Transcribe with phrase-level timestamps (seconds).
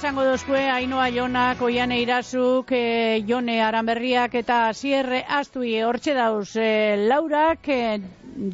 [0.00, 6.96] esango dozkue, Ainoa Jonak, Oiane Irazuk, e, Jone Aranberriak eta Sierre Astui hortxe dauz e,
[7.04, 8.00] Laurak, e,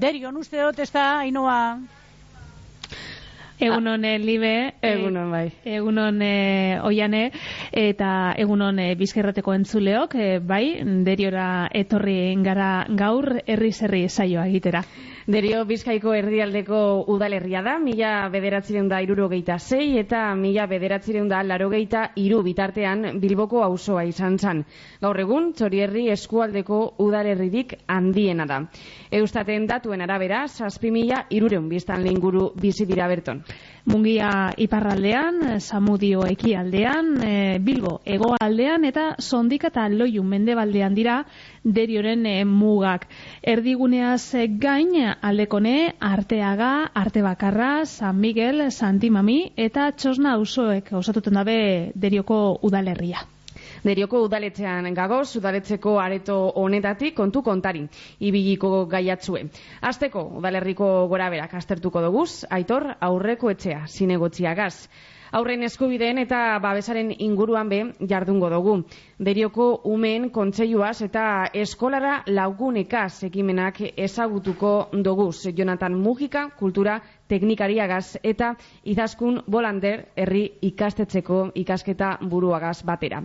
[0.03, 1.61] derion uste dut ez da, Ainoa?
[3.63, 4.19] Egunon ah.
[4.19, 5.45] libe, egunon bai.
[5.63, 6.35] Egunon e,
[6.83, 7.29] oiane
[7.71, 8.11] eta
[8.43, 10.65] egunon e, bizkerrateko entzuleok, e, bai,
[11.07, 14.83] deriora etorri gara gaur herri zerri saioa egitera.
[15.27, 16.81] Derio Bizkaiko herrialdeko
[17.11, 23.65] udalerria da, mila bederatzireun da irurogeita zei eta mila bederatzireun da larogeita iru bitartean Bilboko
[23.65, 24.61] auzoa izan zan.
[25.03, 28.61] Gaur egun, txorierri eskualdeko udalerridik handiena da.
[29.11, 33.43] Eustaten datuen arabera, saspi mila irureun biztan linguru bizi dira berton.
[33.87, 41.21] Mungia iparraldean, Samudio ekialdean, e, Bilbo egoaldean eta Sondika eta Loiu mendebaldean dira
[41.63, 43.07] derioren e, mugak.
[43.55, 44.91] Erdiguneaz gain
[45.31, 46.73] aldekone Arteaga,
[47.05, 51.59] Artebakarra, San Miguel, Santimami eta Txosna auzoek osatuten dabe
[51.95, 53.23] derioko udalerria.
[53.87, 57.85] Derioko udaletzean gagoz, udaletzeko areto honetatik kontu kontari,
[58.19, 59.45] ibiliko gaiatzue.
[59.91, 64.75] Azteko, udalerriko gora berak astertuko doguz, aitor aurreko etxea, zinegotziagaz.
[65.37, 67.79] Aurren eskubideen eta babesaren inguruan be
[68.11, 68.77] jardungo dugu.
[69.29, 71.25] Derioko umen kontseiluaz eta
[71.63, 74.73] eskolara laugunekaz ekimenak ezagutuko
[75.09, 75.29] dugu.
[75.57, 78.55] Jonathan Mujika, kultura teknikariagaz eta
[78.85, 83.23] izaskun bolander herri ikastetzeko ikasketa buruagaz batera.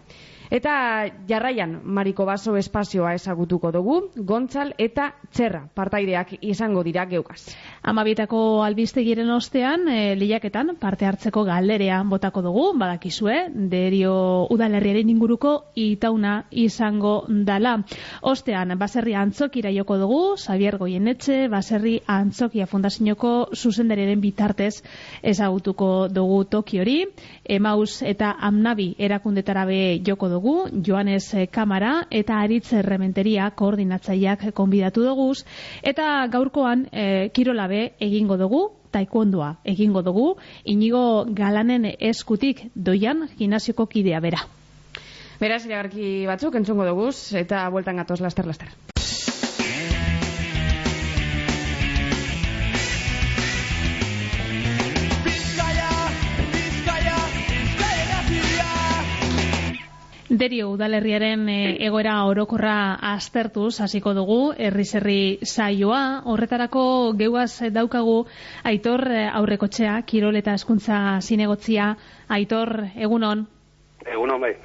[0.51, 7.55] Eta jarraian Mariko Baso espazioa ezagutuko dugu, Gontzal eta Txerra partaideak izango dira geukaz.
[7.87, 8.99] Amabietako albiste
[9.31, 17.77] ostean, e, liaketan parte hartzeko galderea botako dugu, badakizue, derio udalerriaren inguruko itauna izango dala.
[18.21, 24.83] Ostean, baserri antzokira joko dugu, Xavier Goienetxe, baserri antzokia fundazinoko zuzendariaren bitartez
[25.23, 27.05] ezagutuko dugu toki hori,
[27.45, 35.29] emaus eta amnabi erakundetarabe joko dugu, dugu, Joanes Kamara eta Aritz Rementeria koordinatzaileak konbidatu dugu.
[35.83, 40.35] Eta gaurkoan e, kirolabe egingo dugu taekwondoa egingo dugu.
[40.65, 44.41] Inigo galanen eskutik doian gimnasioko kidea bera.
[45.41, 48.49] Beraz, iragarki batzuk entzungo dugu eta bueltan gatoz laster
[60.31, 62.75] Derio udalerriaren e, egoera orokorra
[63.09, 64.85] aztertuz hasiko dugu herri
[65.43, 66.23] saioa.
[66.23, 66.85] Horretarako
[67.19, 68.25] geuaz daukagu
[68.63, 71.97] Aitor e, aurrekotxea Kirol eta Hezkuntza Zinegotzia.
[72.29, 73.47] Aitor egunon.
[74.07, 74.55] Egunon bai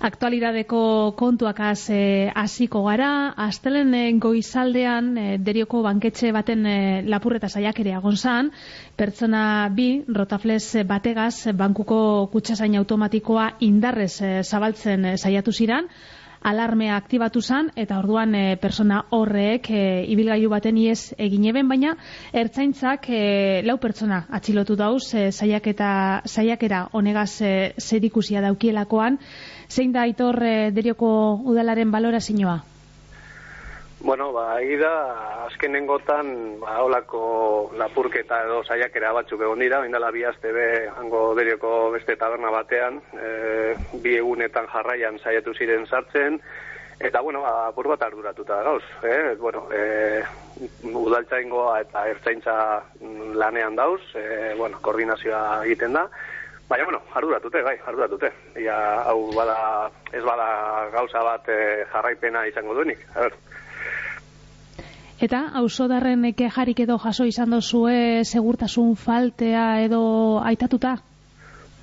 [0.00, 7.82] aktualidadeko kontuakaz eh, hasiko gara, astelen eh, goizaldean eh, derioko banketxe baten eh, lapurreta saiak
[7.84, 8.48] ere agonzan,
[8.96, 9.42] pertsona
[9.76, 12.00] bi, rotafles bategaz, bankuko
[12.32, 15.92] kutsasain automatikoa indarrez eh, zabaltzen saiatu ziran,
[16.40, 19.82] alarmea aktibatu zan, eta orduan e, persona horrek e,
[20.12, 21.94] ibilgailu baten iez egin eben, baina
[22.32, 23.22] ertzaintzak e,
[23.66, 29.18] lau pertsona atxilotu dauz, e, saiakera honegaz e, zerikusia daukielakoan,
[29.70, 32.58] zein da aitor e, derioko udalaren balora zinua?
[34.00, 34.92] Bueno, ba, da,
[35.46, 41.90] azkenengotan, ba, holako lapurketa edo saiakera batzuk egon dira, indala bi azte be, hango derioko
[41.92, 46.40] beste taberna batean, e, bi egunetan jarraian saiatu ziren sartzen,
[46.98, 49.36] eta, bueno, ba, apur bat arduratuta gauz, eh?
[49.38, 50.24] bueno, e,
[50.88, 52.56] udaltza ingoa eta ertzaintza
[53.36, 56.08] lanean dauz, e, bueno, koordinazioa egiten da,
[56.70, 58.28] Baina, bueno, arduratute, bai, arduratute.
[58.62, 58.76] Ia,
[59.10, 60.46] hau bada, ez bada
[60.92, 61.56] gauza bat e,
[61.90, 63.02] jarraipena izango duenik.
[63.16, 63.34] A ber.
[65.26, 70.02] Eta, hausodarren kejarik edo jaso izan dozue segurtasun faltea edo
[70.46, 70.94] aitatuta?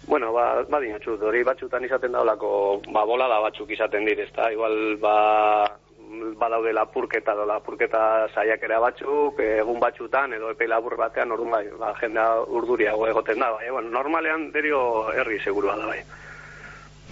[0.08, 4.48] Bueno, ba, ba hori batxutan izaten da olako, ba, bola da batzuk izaten dir, ezta?
[4.56, 5.18] Igual, ba,
[6.40, 8.02] badaude lapurketa edo lapurketa
[8.34, 13.52] saiakera batzuk, egun batzutan edo epe labur batean orduan bai, ba, jendea urduriago egoten da,
[13.56, 14.80] bai, bueno, normalean derio
[15.14, 16.02] herri segurua da, bai.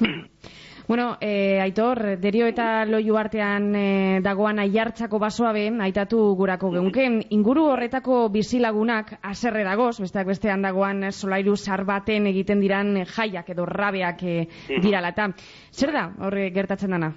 [0.87, 7.23] Bueno, e, Aitor, derio eta loiu artean e, dagoan aiartzako basoa ben, aitatu gurako geunken,
[7.33, 14.21] inguru horretako bizilagunak aserre dagoz, besteak bestean dagoan solairu sarbaten egiten diran jaiak edo rabeak
[14.23, 14.39] e,
[14.77, 15.31] diralata.
[15.73, 17.15] Zer da, horre gertatzen dana?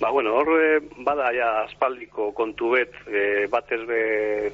[0.00, 0.48] Ba, bueno, hor
[1.02, 4.02] bada ja aspaldiko kontu bet, e, batez be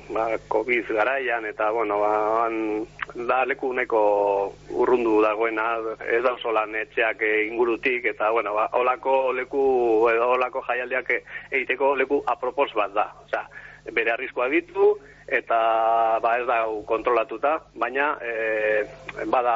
[0.09, 2.49] ba, COVID garaian, eta, bueno, ba,
[3.29, 4.01] da leku neko
[4.73, 5.67] urrundu dagoena,
[6.09, 9.67] ez da oso lan etxeak e, ingurutik, eta, bueno, ba, olako leku,
[10.15, 11.13] edo olako jaialdiak
[11.51, 13.11] egiteko leku apropos bat da.
[13.27, 13.45] Osa,
[13.93, 14.95] bere arriskoak ditu,
[15.27, 15.59] eta
[16.21, 18.85] ba ez da kontrolatuta, baina e,
[19.33, 19.55] bada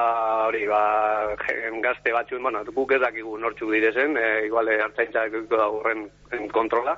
[0.48, 1.36] hori ba,
[1.84, 6.08] gazte batzuen, bueno, guk ez dakigu nortzuk direzen, e, igual hartzaintzak da horren
[6.52, 6.96] kontrola,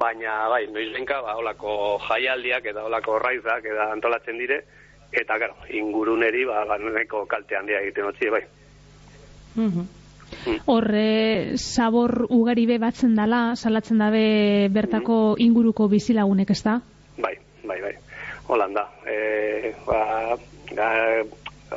[0.00, 4.62] baina bai, noizbenka ba, olako jaialdiak eta olako raizak eta antolatzen dire,
[5.12, 6.78] eta claro, inguruneri ba, ba
[7.28, 8.44] kalte handia egiten utzi bai.
[9.56, 9.86] Mhm.
[10.66, 16.78] Horre, sabor ugari be batzen dala, salatzen dabe bertako inguruko bizilagunek, ez da?
[17.18, 17.34] Bai,
[17.64, 17.94] bai, bai.
[18.48, 18.86] Holanda.
[19.06, 20.36] E, ba,
[20.72, 20.88] da,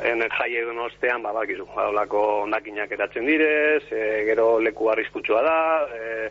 [0.07, 5.41] en jai egun ostean, ba, bakizu, ba, olako ondakinak eratzen direz, e, gero leku arriskutsua
[5.45, 5.57] da,
[5.91, 6.29] e,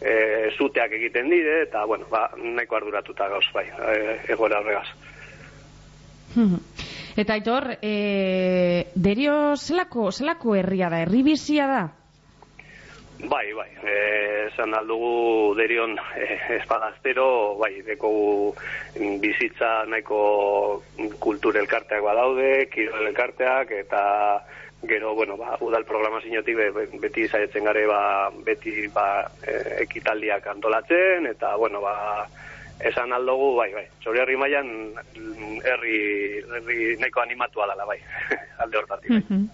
[0.00, 0.14] e,
[0.56, 4.88] zuteak egiten dire, eta, bueno, ba, nahiko arduratuta gauz, bai, e, egoera horregaz.
[7.16, 11.82] Eta aitor, e, derio zelako, zelako herria da, herri bizia da?
[13.30, 18.10] Bai, bai, eh, esan aldugu derion eh, espadaztero, bai, deko
[19.22, 20.82] bizitza nahiko
[21.22, 24.02] kultur elkarteak badaude, kirol elkarteak, eta
[24.82, 28.02] gero, bueno, ba, udal programaziotik be, be- beti saiatzen gare, ba,
[28.44, 29.06] beti ba,
[29.46, 32.26] eh, ekitaldiak antolatzen, eta, bueno, ba,
[32.80, 35.98] esan aldugu, bai, bai, Txoriarri mailan mm, herri,
[36.58, 38.00] herri nahiko animatua dela, bai,
[38.64, 39.22] alde hortatik, bai.
[39.28, 39.44] Mhm.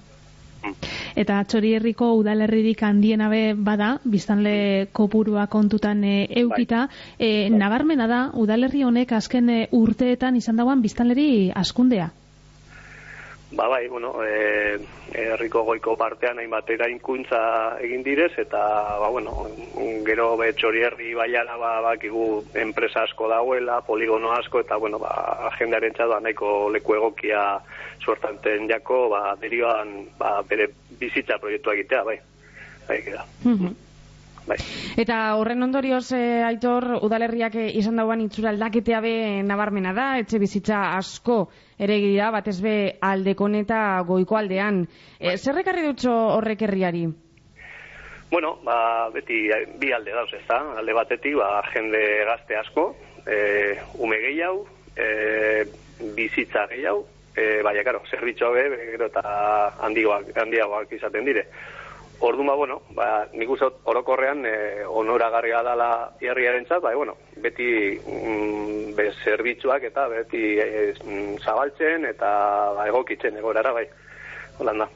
[1.17, 6.87] Eta txori herriko udalerririk handiena be bada, biztanle kopurua kontutan e, eukita,
[7.19, 12.11] e, nabarmena da, udalerri honek azken e, urteetan izan dauan biztanleri askundea.
[13.53, 14.79] Ba bai, bueno, e,
[15.11, 17.41] herriko goiko partean hainbat erainkuntza
[17.83, 18.61] egin direz, eta,
[19.03, 19.35] ba, bueno,
[20.07, 25.11] gero be txori herri baiala, ba, bakigu enpresa asko dauela, poligono asko, eta, bueno, ba,
[25.51, 27.43] agendaren txadoa nahiko leku egokia
[27.99, 30.71] suertanten jako, ba, derioan, ba, bere
[31.03, 32.21] bizitza proiektua egitea, bai.
[32.87, 33.27] Bai, da.
[33.43, 33.90] Mhm.
[34.47, 34.57] Bai.
[35.01, 39.15] Eta horren ondorioz, e, aitor, udalerriak e, izan dauan itxura aldaketea be
[39.47, 41.43] nabarmena da, etxe bizitza asko
[41.79, 44.85] ere gira, batez be aldekon eta goiko aldean.
[45.19, 47.07] E, zer ekarri dutxo horrek herriari?
[48.31, 49.49] Bueno, ba, beti
[49.79, 50.61] bi alde dauz, ez da?
[50.79, 52.93] Alde batetik, ba, jende gazte asko,
[53.27, 55.65] e, ume gehiago, e,
[56.15, 59.25] bizitza gehiago, e, baina, karo, zerbitzoa be, gero eta
[59.83, 61.47] handiagoak, handiagoak izaten dire.
[62.21, 65.91] Orduan, ba, bueno, ba, nik uste orokorrean e, onoragarria dala
[66.21, 70.93] herriaren txat, ba, bueno, beti mm, be, zerbitzuak eta beti e,
[71.41, 72.31] zabaltzen eta
[72.77, 73.87] ba, egokitzen egorara, bai.
[74.61, 74.91] Holanda.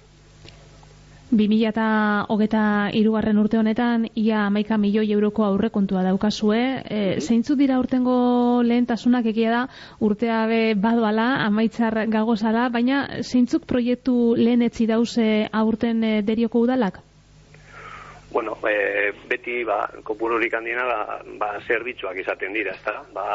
[1.31, 1.87] 2000 eta
[2.29, 6.61] hogeta irugarren urte honetan, ia amaika milioi euroko aurrekontua daukazue.
[6.85, 8.19] E, zeintzu dira urtengo
[8.69, 9.63] lehentasunak egia da,
[10.05, 17.01] urtea be badoala, amaitzar gagozala, baina zeintzuk proiektu lehenetzi dauze aurten e, derioko udalak?
[18.35, 22.97] Bueno, e, beti ba, kopururik handiena ba, ba, zerbitzuak izaten dira, ezta?
[23.15, 23.27] Ba,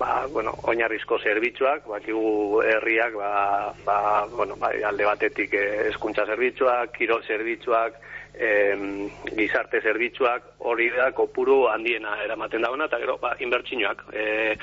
[0.00, 3.98] ba, bueno, oinarrizko zerbitzuak, bakigu herriak, ba, ba,
[4.32, 8.00] bueno, ba, alde batetik eh, hezkuntza zerbitzuak, kirol zerbitzuak,
[8.34, 14.04] em, gizarte zerbitzuak, hori da kopuru handiena eramaten dauna, eta gero, ba, inbertsioak.
[14.12, 14.56] E,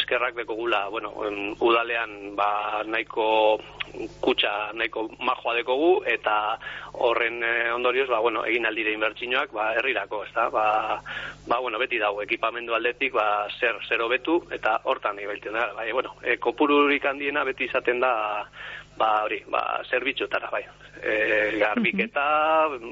[0.00, 3.58] eskerrak dekogula, bueno, em, udalean, ba, nahiko
[4.20, 6.58] kutsa nahiko majoa dekogu eta
[7.04, 11.00] horren eh, ondorioz ba bueno egin aldire inbertsioak ba herrirako ezta ba,
[11.46, 15.92] ba bueno beti dago ekipamendu aldetik ba zer zer hobetu eta hortan ibiltzen da bai
[15.92, 18.12] bueno e, kopururik handiena beti izaten da
[18.98, 20.64] ba hori ba zerbitzuetara bai.
[20.98, 22.24] E, garbiketa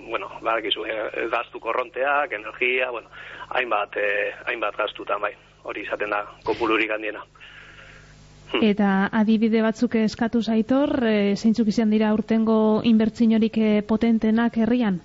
[0.09, 3.11] bueno badakizu e, gastu korronteak energia bueno
[3.49, 4.09] hainbat e,
[4.47, 5.35] hainbat gastutan bai.
[5.66, 7.25] Hori izaten da kopururik handiena.
[8.62, 15.00] Eta adibide batzuk eskatu zaitor, e, zeintzuk izan dira urtengo inbertsiorik e, potentenak herrian?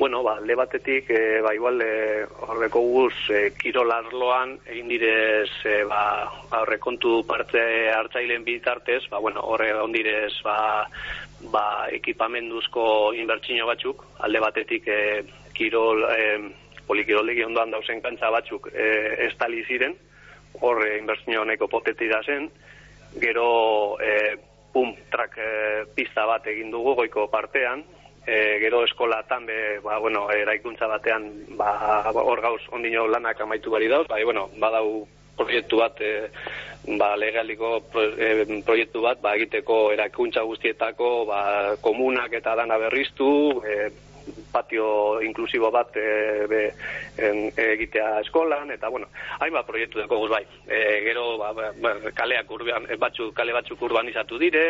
[0.00, 5.50] Bueno, ba, alde batetik, e, ba, igual, e, horreko guz, e, kirol arloan, egin direz,
[5.68, 6.24] e, ba,
[6.56, 7.60] horrekontu parte
[7.92, 10.88] hartzaileen bitartez, ba, bueno, horre ondirez, ba,
[11.52, 15.20] ba, ekipamenduzko inbertsio batzuk, alde batetik, e,
[15.52, 18.88] kirol, e, polikirolegi ondoan dauzen kantza batzuk, e,
[19.28, 19.98] estali ziren,
[20.64, 22.48] horre inbertsio nahiko poteti da zen,
[23.20, 24.16] gero, e,
[24.72, 25.54] pum, trak e,
[25.92, 27.84] pista bat egin dugu goiko partean,
[28.30, 31.26] e, gero eskolatan be, ba, bueno, eraikuntza batean
[31.58, 31.72] ba,
[32.14, 36.28] hor gauz ondino lanak amaitu bari dauz, bai, bueno, badau proiektu bat, e,
[37.00, 41.40] ba, legaliko pro, e, proiektu bat, ba, egiteko eraikuntza guztietako, ba,
[41.82, 43.32] komunak eta dana berriztu,
[43.66, 43.90] e,
[44.52, 46.08] patio inklusibo bat e,
[46.46, 46.64] be,
[47.18, 49.10] en, egitea eskolan, eta, bueno,
[49.40, 50.44] hainbat proiektu deko guz bai.
[50.68, 54.66] E, gero, ba, ba, ba, kaleak urban, batzuk, kale batzuk urbanizatu dire,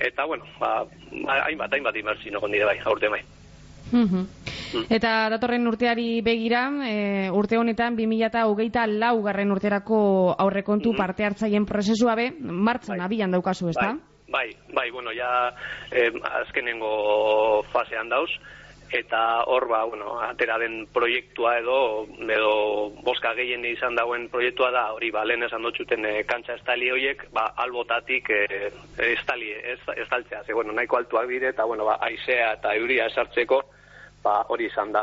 [0.00, 0.84] eta, bueno, ba,
[1.24, 3.22] ba, hainbat, hainbat inbertsio egon dire bai, aurte bai.
[3.90, 4.26] Mhm.
[4.90, 12.30] Eta datorren urteari begira, e, urte honetan 2024 laugarren urterako aurrekontu parte hartzaien prozesua be
[12.38, 13.06] martxan Bai.
[13.06, 13.96] abian daukazu, ezta?
[14.30, 15.50] Bai, bai, bueno, ja
[15.90, 16.12] eh,
[16.44, 18.30] azkenengo fasean dauz,
[18.92, 24.84] eta hor, ba, bueno, atera den proiektua edo, edo boska gehien izan dauen proiektua da,
[24.96, 28.70] hori, ba, lehen esan dutxuten e, kantxa estali horiek, ba, albotatik e,
[29.12, 33.62] estali, ez, estaltzea, ze, bueno, nahiko altuak dire, eta, bueno, ba, aizea eta euria esartzeko,
[34.24, 35.02] ba, hori izan da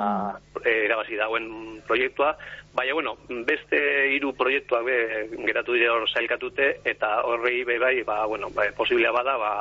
[0.64, 1.48] e, irabazi dauen
[1.88, 2.36] proiektua,
[2.76, 3.16] baina, bueno,
[3.48, 3.80] beste
[4.14, 4.98] hiru proiektuak be,
[5.46, 9.54] geratu dire hor zailkatute, eta horrei be bai, ba, bueno, ba, posiblea bada, ba,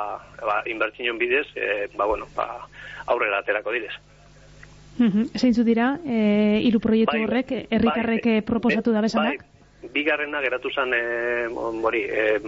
[0.43, 2.67] ba, bidez, e, ba, bueno, ba,
[3.07, 3.95] aurrera aterako direz.
[4.97, 9.43] Zeintzu dira, e, hiru proiektu Bai, horrek, herritarrek bai, eh, proposatu da bezanak?
[9.43, 11.01] Bai, bigarrena geratu zen e,
[11.53, 12.39] hori, e,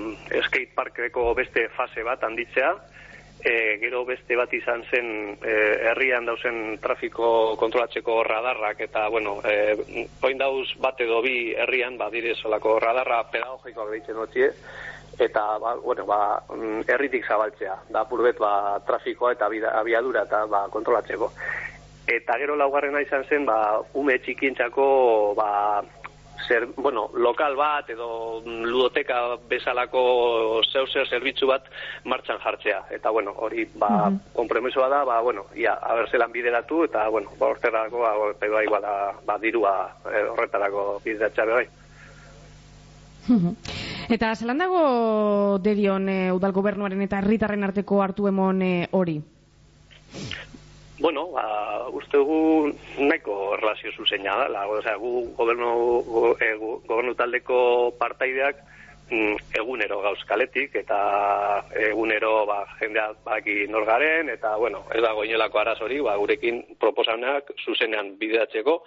[0.48, 2.74] skate parkeko beste fase bat handitzea,
[3.44, 5.56] e, gero beste bat izan zen e,
[5.92, 12.10] herrian dauzen trafiko kontrolatzeko radarrak eta bueno, e, oin dauz bat edo bi herrian ba
[12.12, 14.52] dire solako radarra pedagogikoak deitzen dutzie
[15.20, 19.50] eta ba, bueno, ba, mm, herritik zabaltzea, da purbet ba, trafikoa eta
[19.82, 21.28] abiadura eta ba, kontrolatzeko.
[22.10, 24.86] Eta gero laugarrena izan zen, ba, ume txikintzako,
[25.38, 25.50] ba,
[26.48, 30.02] zer, bueno, lokal bat edo mm, ludoteka bezalako
[30.66, 31.68] zeu zer zerbitzu bat
[32.10, 32.82] martxan jartzea.
[32.98, 37.52] Eta, bueno, hori, ba, kompromisoa da, ba, bueno, ia, haber zelan bideratu, eta, bueno, ba,
[37.54, 39.76] horterako, ba, ba, bai, ba, ba, dirua
[40.10, 41.68] eh, horretarako bideratzea be bai.
[44.16, 49.20] Eta zelan dago derion e, udal gobernuaren eta herritarren arteko hartu emon e, hori?
[51.00, 55.70] Bueno, ba, uste gu nahiko relazio zuzeina da, la, osea, gu gobernu,
[56.04, 58.58] go, e, gu- gobernu taldeko partaideak
[59.10, 65.24] mm, egunero gauz kaletik, eta egunero ba, jendea baki nor garen, eta bueno, ez dago
[65.24, 68.82] inolako arazori, ba, gurekin proposamenak zuzenean bideratzeko,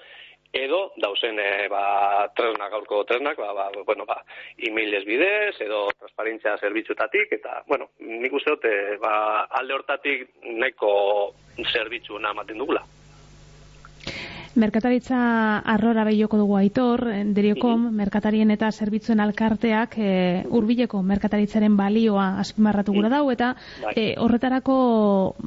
[0.53, 4.19] edo dauzen e, ba, tresnak, gaurko tresnak, ba, ba, bueno, ba,
[4.59, 9.15] e-mailez bidez, edo transparentzia zerbitzutatik, eta, bueno, nik uste dut, e, ba,
[9.61, 10.93] alde hortatik nahiko
[11.73, 12.85] zerbitzu ematen dugula.
[14.53, 15.19] Merkataritza
[15.65, 20.09] arrora behioko dugu aitor, eh, deriokom, merkatarien eta zerbitzuen alkarteak e,
[20.59, 23.55] urbileko merkataritzaren balioa azpimarratu gura dau, eta
[23.97, 24.77] e, horretarako,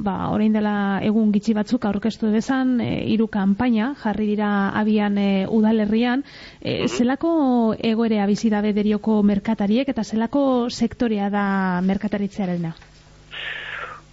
[0.08, 0.74] ba, orain dela
[1.06, 4.50] egun gitxi batzuk aurkeztu bezan, e, hiru kanpaina jarri dira
[4.82, 6.26] abian e, udalerrian,
[6.62, 11.46] e, zelako egoerea bizi dabe derioko merkatariek eta zelako sektorea da
[11.86, 12.74] merkataritzearena?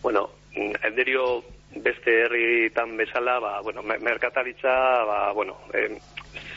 [0.02, 0.28] Bueno,
[0.84, 1.42] enderio
[1.76, 5.98] beste herritan bezala, ba, bueno, me- merkataritza, ba, bueno, eh,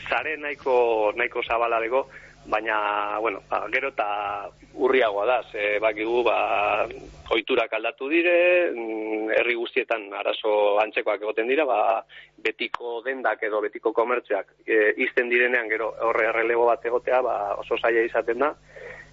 [0.08, 2.08] sare nahiko, nahiko zabala dago,
[2.46, 6.86] baina, bueno, ba, gero eta urriagoa da, ze bakigu, ba,
[7.34, 12.04] oiturak aldatu dire, mm, herri guztietan arazo antzekoak egoten dira, ba,
[12.38, 17.78] betiko dendak edo betiko komertzioak e, izten direnean gero horre errelego bat egotea, ba, oso
[17.82, 18.52] zaila izaten da,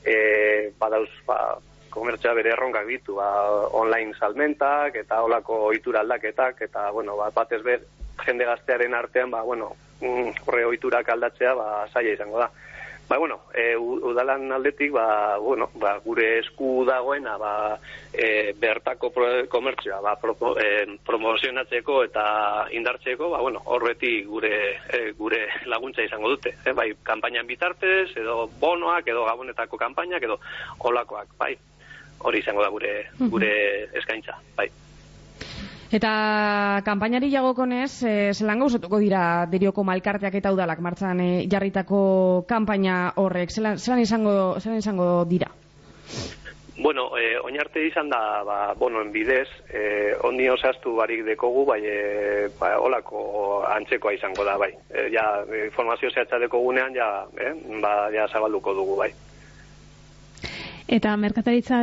[0.05, 1.57] e, badauz, ba,
[1.93, 3.29] komertzioa bere erronkak ditu, ba,
[3.79, 7.85] online salmentak eta olako ohitura aldaketak eta bueno, ba, batez ber
[8.25, 12.51] jende gaztearen artean, ba, bueno, mm, horre ohiturak aldatzea, ba, zaila izango da.
[13.09, 17.77] Ba, bueno, e, udalan aldetik, ba, bueno, ba, gure esku dagoena, ba,
[18.13, 22.23] e, bertako pro, komertzioa, ba, propo, e, promozionatzeko eta
[22.71, 24.53] indartzeko, ba, bueno, hor beti gure,
[24.87, 26.55] e, gure laguntza izango dute.
[26.63, 30.39] E, bai, kanpainan bitartez, edo bonoak, edo gabonetako kanpainak, edo
[30.79, 31.57] olakoak, bai.
[32.23, 33.53] Hori izango da gure, gure
[33.99, 34.69] eskaintza, bai.
[35.93, 41.99] Eta kanpainari jagokonez, e, zelan gauzatuko dira derioko malkarteak eta udalak martxan e, jarritako
[42.49, 45.51] kanpaina horrek, zelan, zelan, izango, zelan izango dira?
[46.77, 51.79] Bueno, eh, oin arte izan da, ba, bonoen bidez, eh, ondi osaztu barik dekogu, bai,
[51.85, 54.71] eh, ba, olako antzekoa izango da, bai.
[54.89, 57.53] Eh, ja, eh, informazio zehatza dekogunean, ja, eh,
[57.85, 59.11] ba, ja zabalduko dugu, bai.
[60.87, 61.77] Eta merkataritza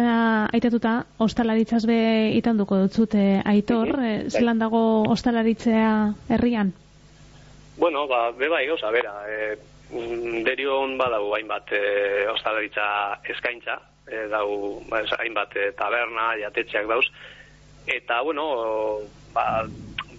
[0.52, 1.96] aitatuta, ostalaritzaz be
[2.36, 4.30] itanduko dutzute aitor, Mhm, eh, bai.
[4.30, 6.72] zelan dago ostalaritzea herrian?
[7.78, 9.56] Bueno, ba, be bai, gauza, bera, eh,
[9.90, 16.86] mm, derion badau hainbat eh, ostalaritza eskaintza, eh, dau ba, ez- hainbat eh, taberna, jatetxeak
[16.86, 17.06] dauz,
[17.86, 18.98] eta, bueno,
[19.32, 19.64] ba,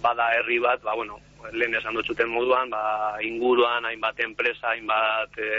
[0.02, 1.20] bada herri bat, ba, bueno,
[1.50, 5.50] lehen esan dutxuten moduan, ba, inguruan hainbat enpresa, hainbat e,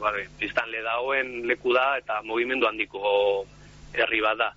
[0.00, 3.44] ba, biztanle dagoen leku da, eta mugimendu handiko
[3.94, 4.50] herri bat da.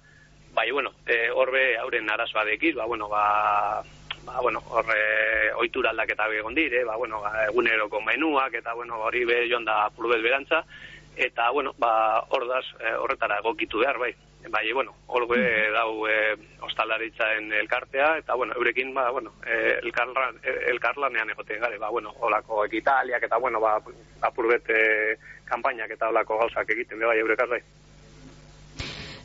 [0.55, 3.83] Bai, bueno, e, horbe hauren arazoa dekiz, ba, bueno, ba,
[4.25, 9.25] ba, bueno, horre ohitura aldaketa egon dire, ba, bueno, ba, eguneroko menuak, eta, bueno, hori
[9.25, 10.63] be joan da purbet berantza,
[11.15, 14.13] eta, bueno, ba, hordaz, e, horretara egokitu behar, bai.
[14.49, 15.37] Bai, bueno, holbe
[15.73, 21.77] dau e, ostalaritzaen elkartea, eta, bueno, eurekin, ba, bueno, e, elkarlan, e, elkarlanean egoten gare,
[21.77, 23.77] ba, bueno, holako ekitaliak, eta, bueno, ba,
[24.21, 27.63] apurbete kampainak eta holako gauzak egiten, bai, eurekaz bai.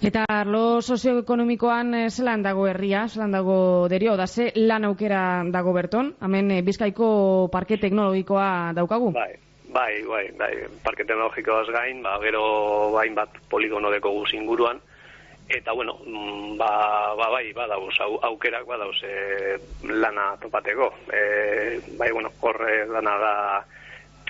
[0.01, 5.75] Eta arlo sozioekonomikoan eh, zelan dago herria, zelan dago derio, da ze lan aukera dago
[5.77, 9.11] berton, hemen eh, bizkaiko parke teknologikoa daukagu?
[9.13, 9.35] Bai,
[9.69, 12.45] bai, bai, bai, parke teknologikoaz gain, ba, gero
[12.95, 14.81] bain bat poligono deko guz inguruan,
[15.51, 20.93] eta bueno, mm, ba, ba bai, ba dauz, au, aukerak ba dauz e, lana topateko.
[21.13, 23.35] E, bai, bueno, horre lana da,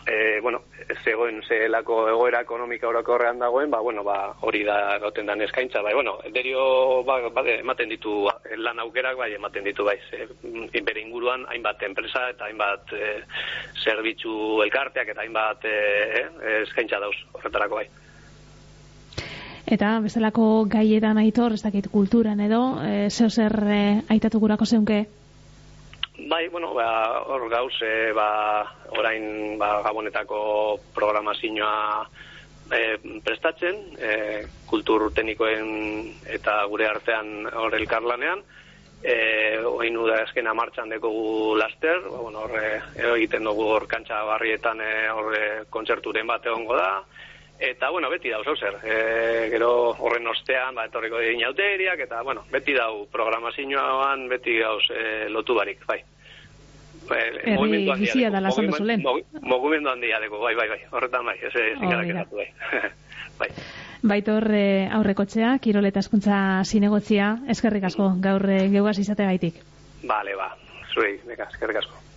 [0.07, 0.63] e, bueno,
[1.05, 5.83] zegoen zelako egoera ekonomika horako horrean dagoen, ba, bueno, ba, hori da gauten dan eskaintza,
[5.83, 10.85] bai, bueno, derio, ba, ba, ematen ditu lan aukerak, bai, ematen ditu, bai, ze, mm,
[10.85, 13.17] bere inguruan, hainbat enpresa eta hainbat e,
[13.85, 15.75] zerbitzu elkarteak eta hainbat e,
[16.41, 17.91] e, eskaintza dauz, horretarako, bai.
[19.71, 25.05] Eta bezalako gaietan aitor, ez dakit kulturan edo, e, zeo zer e, aitatu gurako zeunke?
[26.27, 26.89] Bai, bueno, ba,
[27.23, 28.31] hor gauz, e, ba,
[28.99, 30.41] orain ba, gabonetako
[30.95, 32.03] programazioa
[32.75, 32.81] e,
[33.23, 34.11] prestatzen, e,
[34.67, 35.71] kultur teknikoen
[36.27, 38.43] eta gure artean hor elkarlanean,
[39.07, 39.17] e,
[39.71, 42.81] oin da eskena martxan dekogu laster, ba, bueno, horre,
[43.15, 46.93] egiten dugu hor kantxa barrietan e, horre kontzerturen bat egongo da,
[47.61, 48.79] Eta, bueno, beti dauz, hau zer.
[48.81, 48.95] E,
[49.53, 49.69] gero
[50.01, 55.59] horren ostean, ba, etorriko egin auteriak, eta, bueno, beti dau programazioan, beti gauz e, lotu
[55.59, 56.01] barik, bai.
[57.11, 59.05] Herri gizia da lasan bezulen.
[59.43, 60.81] Mogumendu handia deko, bai, bai, bai.
[60.91, 61.79] Horretan bai, ez ez
[62.33, 62.49] bai.
[63.41, 63.49] bai.
[64.03, 69.61] Baitor e, aurrekotxea, kiroleta eskuntza zinegotzia, eskerrik asko, gaur e, geugaz izate gaitik.
[70.09, 70.55] Bale, ba,
[70.95, 72.10] zuei, eskerrik asko.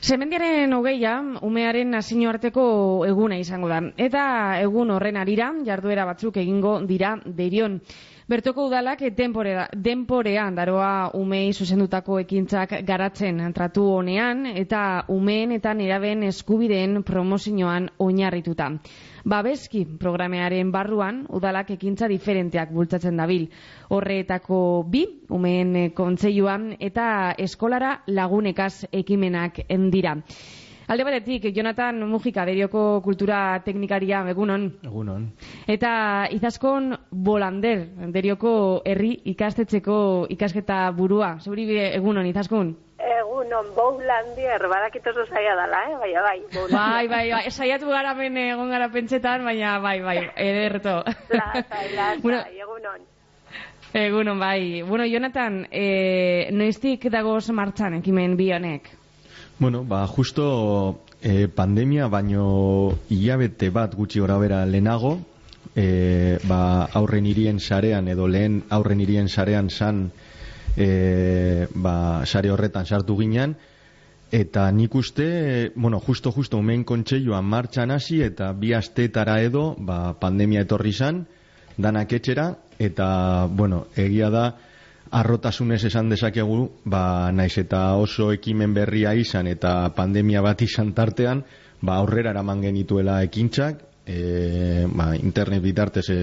[0.00, 1.14] Semendiaren hogeia,
[1.46, 2.62] umearen nazio arteko
[3.08, 3.80] eguna izango da.
[3.96, 4.22] Eta
[4.60, 7.80] egun horren arira, jarduera batzuk egingo dira derion.
[8.30, 16.22] Bertoko udalak denporea, denporean daroa umei zuzendutako ekintzak garatzen tratu honean eta umeen eta neraben
[16.28, 18.70] eskubideen promozioan oinarrituta.
[19.24, 23.48] Babeski programearen barruan udalak ekintza diferenteak bultzatzen dabil.
[23.90, 30.16] Horreetako bi, umeen kontseiluan eta eskolara lagunekaz ekimenak endira.
[30.90, 34.64] Alde batetik, Jonathan Mujika, derioko kultura teknikaria, egunon.
[34.82, 35.28] Egunon.
[35.70, 35.92] Eta
[36.34, 41.36] izaskon bolander, derioko herri ikastetxeko ikasketa burua.
[41.38, 42.26] Zuri egunon,
[43.00, 45.94] Egunon, bolander, badakit oso zaila dala, eh?
[46.00, 51.00] Baina bai, Bai, bai, bai, saiatu gara men egon gara pentsetan, baina bai, bai, ederto.
[51.32, 53.06] Lasai, lasai, bueno, egunon.
[53.92, 54.82] Egunon, bai.
[54.82, 58.90] Bueno, Jonathan, eh, noiztik dagoz martxan ekimen bi honek?
[59.58, 65.18] Bueno, ba, justo e, pandemia baino hilabete bat gutxi gora bera lehenago,
[65.76, 70.10] e, ba, aurren irien sarean edo lehen aurren irien sarean san
[70.80, 73.54] e, ba, sare horretan sartu ginean,
[74.32, 80.14] eta nik uste, bueno, justo, justo, umen kontseioan martxan hasi eta bi astetara edo, ba,
[80.20, 81.24] pandemia etorri zan,
[81.76, 84.44] danak etxera, eta, bueno, egia da,
[85.10, 87.02] arrotasunez esan dezakegu, ba,
[87.34, 91.42] naiz eta oso ekimen berria izan eta pandemia bat izan tartean,
[91.82, 96.20] ba, aurrera eraman genituela ekintzak, e, ba, internet bitartez, e,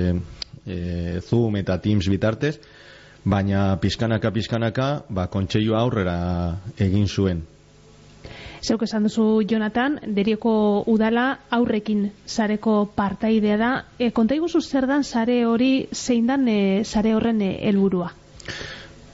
[0.66, 0.78] e,
[1.22, 2.58] Zoom eta Teams bitartez,
[3.28, 6.18] baina pizkanaka pizkanaka, ba, kontseio aurrera
[6.80, 7.44] egin zuen.
[8.64, 13.72] Zeuk esan duzu, Jonathan, derioko udala aurrekin sareko partaidea da.
[14.00, 18.12] E, konta zer dan sare hori, zein dan e, sare horren e, helburua?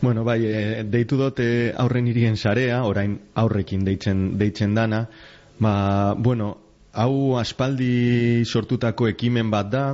[0.02, 5.08] Bueno, bai, e, deitu dote aurren irien sarea, orain aurrekin deitzen, deitzen dana.
[5.60, 6.58] Ba, bueno,
[6.94, 9.86] hau aspaldi sortutako ekimen bat da,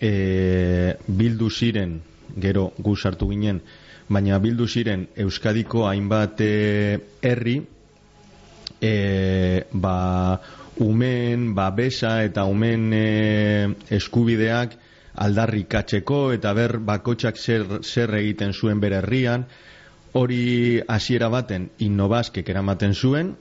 [0.00, 2.00] e, bildu ziren,
[2.40, 3.60] gero gu sartu ginen,
[4.08, 7.56] baina bildu ziren Euskadiko hainbat e, herri,
[8.80, 10.40] e, ba,
[10.84, 13.06] umen, ba, besa eta umen e,
[13.96, 14.76] eskubideak,
[15.16, 19.46] aldarrikatzeko eta ber bakotxak zer, zer egiten zuen bere herrian.
[20.16, 23.34] Hori hasiera baten innobaskek eramaten zuen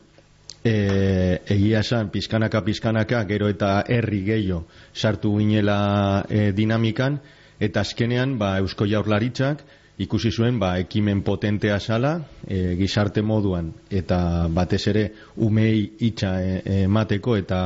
[0.65, 7.19] e, egia esan pizkanaka pizkanaka gero eta herri gehiago sartu ginela e, dinamikan
[7.60, 9.63] eta azkenean ba, eusko jaurlaritzak
[9.98, 15.06] ikusi zuen ba, ekimen potentea sala e, gizarte moduan eta batez ere
[15.38, 17.60] umei itxa e, emateko eta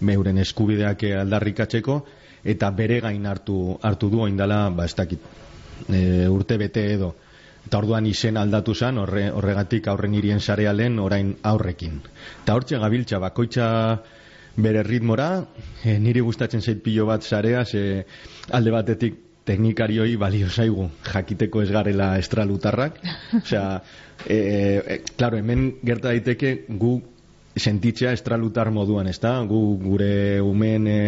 [0.00, 2.00] meuren eskubideak aldarrikatzeko
[2.44, 5.20] eta bere gain hartu hartu du oindala ba ez dakit
[5.88, 7.14] e, urte bete edo.
[7.66, 12.00] Eta orduan izen aldatu zen, horre, horregatik aurren irien sarealen orain aurrekin.
[12.42, 13.66] Eta hortxe gabiltza, bakoitza
[14.62, 15.44] bere ritmora,
[15.84, 18.04] e, niri gustatzen zait pilo bat sarea, ze
[18.50, 23.00] alde batetik teknikarioi balio zaigu jakiteko ez garela estralutarrak.
[23.42, 23.82] Osea,
[24.26, 27.00] e, e, claro, hemen gerta daiteke gu
[27.56, 29.34] sentitzea estralutar moduan, ezta?
[29.48, 30.98] Gu gure umen e,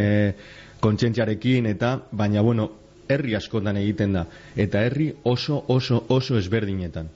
[0.83, 2.71] kontsentziarekin eta baina bueno,
[3.12, 7.11] herri askotan egiten da eta herri oso oso oso ezberdinetan.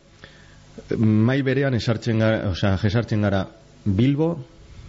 [0.99, 3.47] Mai berean esartzen gara, osea, jesartzen gara
[3.85, 4.35] Bilbo,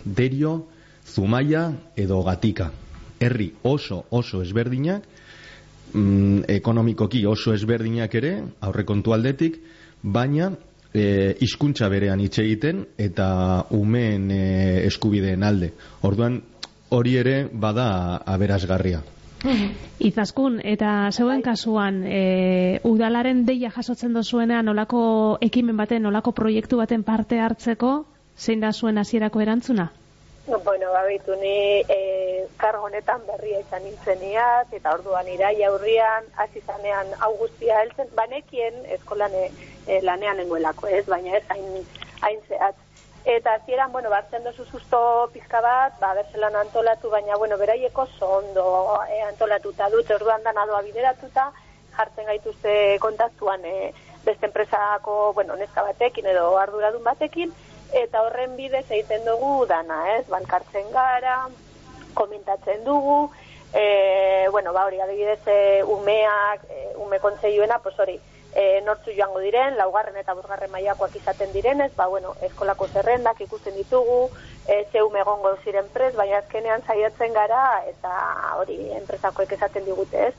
[0.03, 0.67] Derio,
[1.07, 2.71] Zumaia edo Gatika.
[3.19, 5.03] Herri oso oso ezberdinak,
[5.93, 9.57] mm, ekonomikoki oso ezberdinak ere, aurrekontu aldetik,
[10.03, 10.51] baina
[10.93, 13.27] e, hizkuntza berean hitz egiten eta
[13.71, 14.41] umeen e,
[14.87, 15.71] eskubideen alde.
[16.01, 16.41] Orduan
[16.89, 19.01] hori ere bada aberasgarria.
[20.09, 25.01] Izaskun, eta zeuen kasuan, e, udalaren deia jasotzen dozuenean nolako
[25.41, 28.05] ekimen baten, nolako proiektu baten parte hartzeko,
[28.37, 29.91] zein da zuen hasierako erantzuna?
[30.47, 37.11] Bueno, babitu ni e, kargo honetan berria izan nintzeniat, eta orduan irai aurrian, hasi zanean
[37.27, 39.49] augustia heltzen, banekien eskolan e,
[39.87, 41.67] e, lanean enguelako, ez, baina ez hain,
[42.21, 42.77] hain zehatz.
[43.27, 48.67] Eta hasieran bueno, batzen dozu susto pizka bat, ba, berzelan antolatu, baina, bueno, beraieko zondo
[49.11, 51.51] e, antolatuta dut, orduan dana doa bideratuta,
[51.97, 53.91] jartzen gaituzte kontaktuan e,
[54.23, 57.51] beste enpresako, bueno, neska batekin edo arduradun batekin,
[57.93, 60.25] eta horren bidez egiten dugu dana, ez?
[60.29, 61.47] Balkartzen gara,
[62.13, 63.29] komentatzen dugu,
[63.73, 68.19] e, bueno, ba hori, adibidez, e, umeak, e, ume kontzeioena, pues hori,
[68.55, 73.75] e, nortzu joango diren, laugarren eta bosgarren mailakoak izaten direnez, ba, bueno, eskolako zerrendak ikusten
[73.75, 74.29] ditugu,
[74.67, 78.13] e, ze ume gongo ziren pres, baina azkenean saiatzen gara, eta
[78.57, 80.33] hori, enpresakoek esaten digute, ez?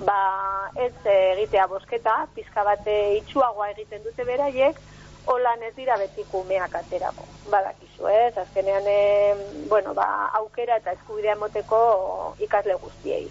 [0.00, 4.78] Ba, ez egitea bosketa, pizka bate itxuagoa egiten dute beraiek,
[5.26, 7.26] holan ez dira betiko umeak aterako.
[7.50, 8.38] Badakizu, ez?
[8.38, 9.34] Azkenean, e,
[9.68, 13.28] bueno, ba, aukera eta eskubidea emoteko ikasle guztiei.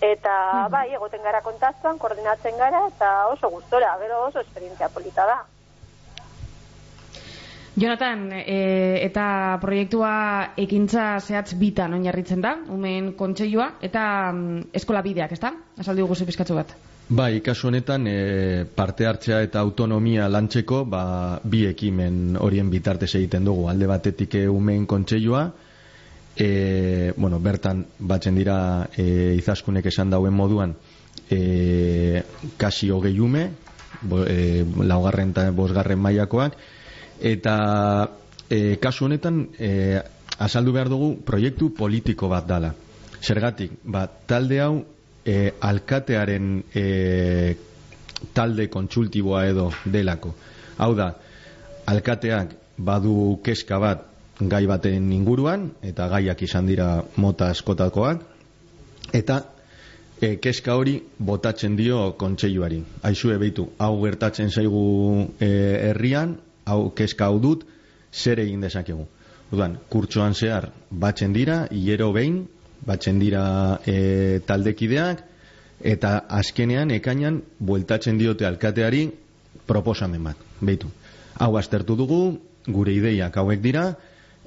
[0.00, 0.32] Eta,
[0.66, 5.38] mm bai, egoten gara kontastuan, koordinatzen gara, eta oso gustora, gero oso esperientzia polita da.
[7.76, 10.12] Jonathan, e, eta proiektua
[10.56, 15.52] ekintza zehatz bitan oinarritzen da, umen kontseilua, eta mm, eskola bideak, ez da?
[15.80, 16.72] Azaldi guzu pizkatzu bat.
[17.08, 23.44] Bai, kasu honetan e, parte hartzea eta autonomia lantzeko ba, bi ekimen horien bitartez egiten
[23.46, 23.68] dugu.
[23.70, 25.44] Alde batetik e, umein kontseilua,
[26.34, 30.74] e, bueno, bertan batzen dira e, izaskunek esan dauen moduan
[31.30, 32.24] e,
[32.58, 33.46] kasi hogei ume,
[34.02, 36.58] bo, e, laugarren eta bosgarren mailakoak,
[37.22, 37.56] eta
[38.50, 40.02] e, kasu honetan e,
[40.42, 42.74] azaldu behar dugu proiektu politiko bat dala.
[43.22, 44.95] Zergatik, ba, talde hau
[45.26, 47.56] e, alkatearen e,
[48.32, 50.34] talde kontsultiboa edo delako.
[50.78, 51.10] Hau da,
[51.86, 54.06] alkateak badu keska bat
[54.40, 58.22] gai baten inguruan, eta gaiak izan dira mota askotakoak,
[59.16, 59.40] eta
[60.20, 62.82] e, keska hori botatzen dio kontseiluari.
[63.02, 64.82] Aizu ebeitu, hau gertatzen zaigu
[65.40, 65.48] e,
[65.90, 66.36] herrian,
[66.66, 67.64] hau keska hau dut,
[68.12, 69.06] zer egin dezakegu.
[69.54, 72.44] Udan, kurtsoan zehar batzen dira, hiero behin,
[72.86, 75.22] batzen dira e, taldekideak
[75.80, 79.10] eta azkenean ekainan bueltatzen diote alkateari
[79.66, 80.90] proposamen bat, behitu.
[81.38, 83.86] Hau aztertu dugu, gure ideiak hauek dira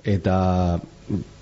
[0.04, 0.80] eta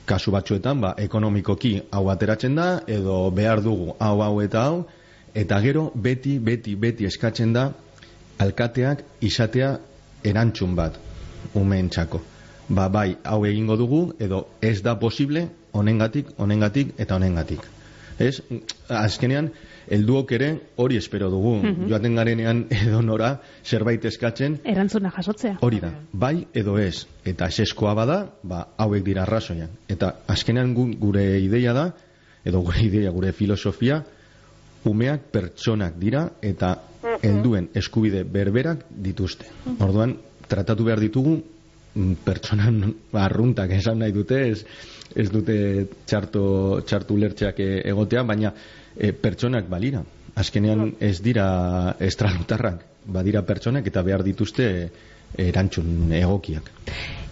[0.08, 4.86] kasu batzuetan ba, ekonomikoki hau ateratzen da edo behar dugu hau hau eta hau
[5.36, 7.72] eta gero beti, beti, beti eskatzen da
[8.40, 9.78] alkateak izatea
[10.24, 10.98] erantzun bat
[11.56, 12.22] umeentzako.
[12.70, 17.66] Ba, bai, hau egingo dugu edo ez da posible honengatik, honengatik eta honengatik.
[18.18, 18.42] Ez?
[18.90, 19.52] Azkenean,
[19.94, 20.50] helduok ere
[20.82, 21.56] hori espero dugu.
[21.62, 24.60] Mm Joaten garenean edo nora zerbait eskatzen.
[24.66, 25.58] Erantzuna jasotzea.
[25.62, 25.92] Hori da.
[26.12, 27.06] Bai edo ez.
[27.26, 29.70] Eta eseskoa bada, ba, hauek dira arrazoian.
[29.88, 31.92] Eta azkenean gure ideia da,
[32.46, 34.02] edo gure ideia, gure filosofia,
[34.88, 36.78] umeak pertsonak dira eta
[37.22, 39.48] helduen eskubide berberak dituzte.
[39.80, 40.16] Orduan,
[40.48, 41.38] tratatu behar ditugu
[42.26, 44.64] pertsonan arruntak esan nahi dute, ez,
[45.16, 45.58] ez dute
[46.06, 48.54] txarto, txartu lertxeak egotea, baina
[48.96, 50.04] e, pertsonak balira.
[50.38, 51.48] Azkenean ez dira
[52.00, 54.68] estralutarrak, badira pertsonak eta behar dituzte
[55.38, 56.70] erantzun egokiak.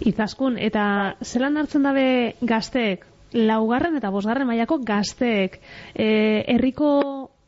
[0.05, 2.07] Izaskun, eta zelan hartzen dabe
[2.41, 5.59] gazteek, laugarren eta bosgarren mailako gazteek,
[5.93, 6.07] e,
[6.55, 6.89] herriko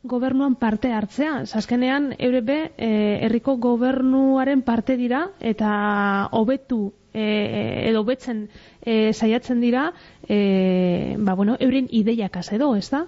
[0.08, 1.42] gobernuan parte hartzea.
[1.58, 2.90] Azkenean, eurebe, e,
[3.26, 8.46] herriko gobernuaren parte dira eta hobetu e, edo betzen
[8.82, 9.92] e, saiatzen dira
[10.28, 13.06] e, ba, bueno, euren ideiak edo, ez da?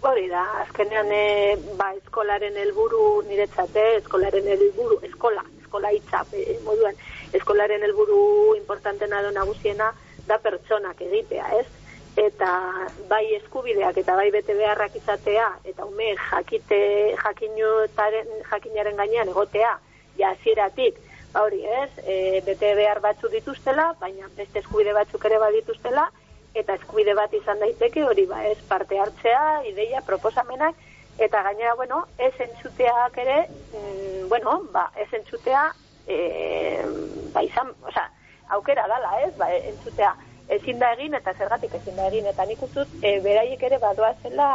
[0.00, 6.94] Hori da, azkenean e, ba, eskolaren helburu niretzate, eskolaren helburu, eskola, eskola hitza e, moduan,
[7.34, 8.20] eskolaren helburu
[8.60, 9.90] importantena do nagusiena
[10.28, 11.66] da pertsonak egitea, ez?
[12.18, 12.52] Eta
[13.10, 16.80] bai eskubideak eta bai bete beharrak izatea eta ume jakite
[17.20, 19.76] jakinutaren jakinaren gainean egotea
[20.18, 20.98] ja hasieratik
[21.32, 21.90] ba hori, ez?
[22.04, 26.08] E, bete behar batzu dituztela, baina beste eskubide batzuk ere badituztela
[26.54, 30.74] eta eskubide bat izan daiteke hori ba, ez parte hartzea, ideia, proposamenak
[31.18, 33.40] eta gainera, bueno, ez entzuteak ere,
[33.74, 35.66] mm, bueno, ba, ez entzutea
[36.06, 36.18] e,
[37.34, 38.08] ba, izan, oza,
[38.56, 40.14] aukera dala, ez, ba, entzutea
[40.48, 44.14] ezin da egin eta zergatik ezin da egin eta nik uzut, e, beraiek ere badoa
[44.22, 44.48] zela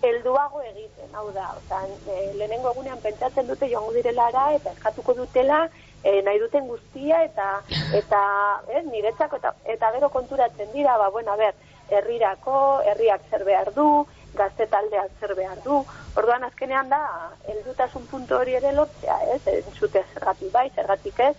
[0.00, 5.66] helduago egiten, hau da, oza, e, lehenengo egunean pentsatzen dute joango direlara eta eskatuko dutela
[6.02, 7.48] e, nahi duten guztia eta
[7.96, 8.20] eta
[8.68, 11.54] eh, niretzako eta, eta gero konturatzen dira, ba, bueno, a ber,
[11.90, 15.80] herrirako, herriak zer behar du, gazte taldeak zer behar du,
[16.16, 17.02] orduan azkenean da,
[17.50, 21.34] heldutasun puntu hori ere lortzea, ez, entzute zergatik bai, zergatik ez,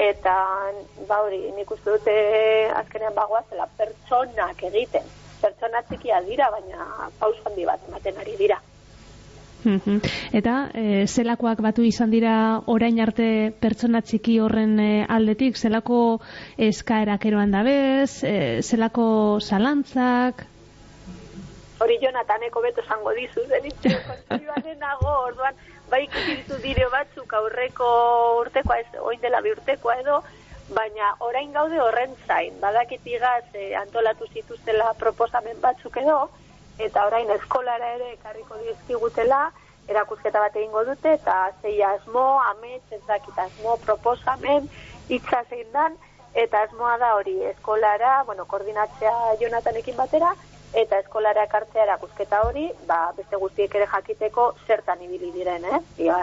[0.00, 0.34] eta
[1.08, 2.14] ba hori, nik uste dute
[2.80, 5.06] azkenean bagoa zela pertsonak egiten,
[5.42, 8.58] pertsona txikia dira, baina paus handi bat ematen ari dira.
[10.32, 12.34] Eta e, zelakoak batu izan dira
[12.66, 16.20] orain arte pertsona txiki horren e, aldetik, zelako
[16.58, 19.04] eskaerak eroan dabez, e, zelako
[19.40, 20.46] zalantzak?
[21.82, 25.56] Hori Jonataneko beto zango dizu, kontzioan nago, orduan,
[25.90, 27.88] bai ikusi dire batzuk aurreko
[28.42, 30.20] urtekoa, ez, oin dela bi urtekoa edo,
[30.72, 36.20] baina orain gaude horren zain, badakitigaz e, antolatu zituztela proposamen batzuk edo,
[36.78, 39.50] eta orain eskolara ere ekarriko dizkigutela,
[39.88, 44.68] erakusketa bat egingo dute, eta zei asmo, amets, ez dakit asmo, proposamen,
[45.08, 45.96] itza zein dan,
[46.34, 50.34] eta asmoa da hori eskolara, bueno, koordinatzea Jonatanekin batera,
[50.72, 55.82] eta eskolara ekartzea erakusketa hori, ba, beste guztiek ere jakiteko zertan ibili diren, eh?
[56.06, 56.22] Ia,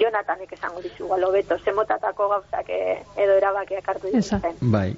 [0.00, 4.58] Jonatanek esango dizu, galo beto, zemotatako gauzak eh, edo erabakiak hartu dituzten.
[4.60, 4.94] Bai,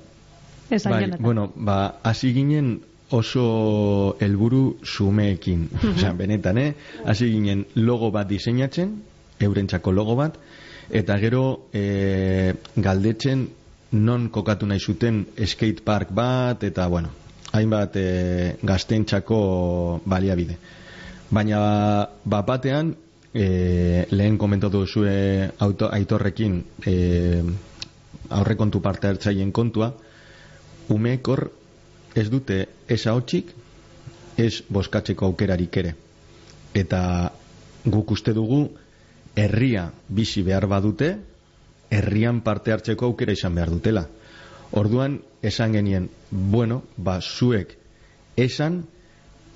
[0.70, 2.80] bai, bueno, ba, hasi ginen
[3.12, 5.68] oso helburu sumeekin.
[5.92, 6.74] Osea, benetan, eh?
[7.04, 8.94] Hasi ginen logo bat diseinatzen,
[9.40, 10.38] eurentzako logo bat,
[10.90, 13.46] eta gero e, galdetzen
[13.92, 17.12] non kokatu nahi zuten skate park bat, eta bueno,
[17.52, 18.06] hainbat e,
[18.62, 20.56] gaztentzako baliabide.
[21.32, 21.60] Baina
[22.24, 22.94] bat batean,
[23.32, 26.96] e, lehen komentatu zue auto, aitorrekin e,
[28.32, 29.92] aurrekontu parte hartzaien kontua,
[30.92, 31.50] umekor
[32.14, 33.52] ez dute ez haotxik,
[34.36, 35.94] ez boskatzeko aukerarik ere.
[36.74, 37.02] Eta
[37.84, 38.64] guk uste dugu,
[39.36, 41.16] herria bizi behar badute,
[41.92, 44.06] herrian parte hartzeko aukera izan behar dutela.
[44.72, 47.76] Orduan, esan genien, bueno, ba, zuek,
[48.40, 48.84] esan,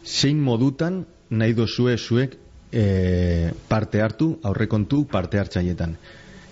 [0.04, 2.36] zein modutan nahi dozue zuek
[2.72, 5.96] e, parte hartu, aurrekontu parte hartzaietan.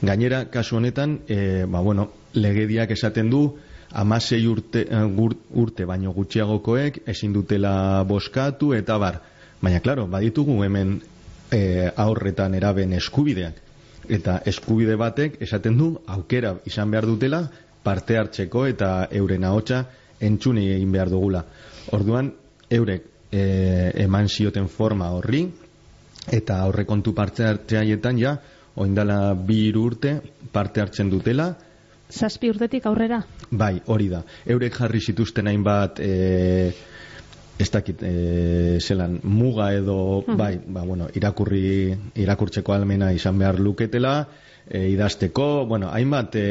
[0.05, 3.45] Gainera, kasu honetan, e, ba, bueno, legediak esaten du,
[3.95, 5.31] amasei urte, uh,
[5.63, 9.21] urte baino gutxiagokoek ezin dutela boskatu eta bar.
[9.63, 10.99] Baina, klaro, baditugu hemen
[11.55, 13.61] e, aurretan eraben eskubideak.
[14.13, 17.41] Eta eskubide batek esaten du aukera izan behar dutela
[17.85, 19.85] parte hartzeko eta euren ahotsa
[20.21, 21.45] entzune egin behar dugula.
[21.97, 22.33] Orduan,
[22.71, 23.45] eurek e,
[24.05, 25.47] eman zioten forma horri
[26.33, 28.37] eta aurrekontu parte hartzeaietan ja,
[28.81, 30.19] oindala bi urte
[30.53, 31.55] parte hartzen dutela,
[32.15, 33.21] zazpi urtetik aurrera?
[33.51, 34.23] Bai, hori da.
[34.47, 36.73] Eurek jarri zituzten hainbat e,
[37.59, 38.15] ez dakit e,
[38.81, 44.15] zelan muga edo bai, ba, bueno, irakurri irakurtzeko almena izan behar luketela
[44.69, 46.47] e, idazteko, bueno, hainbat e,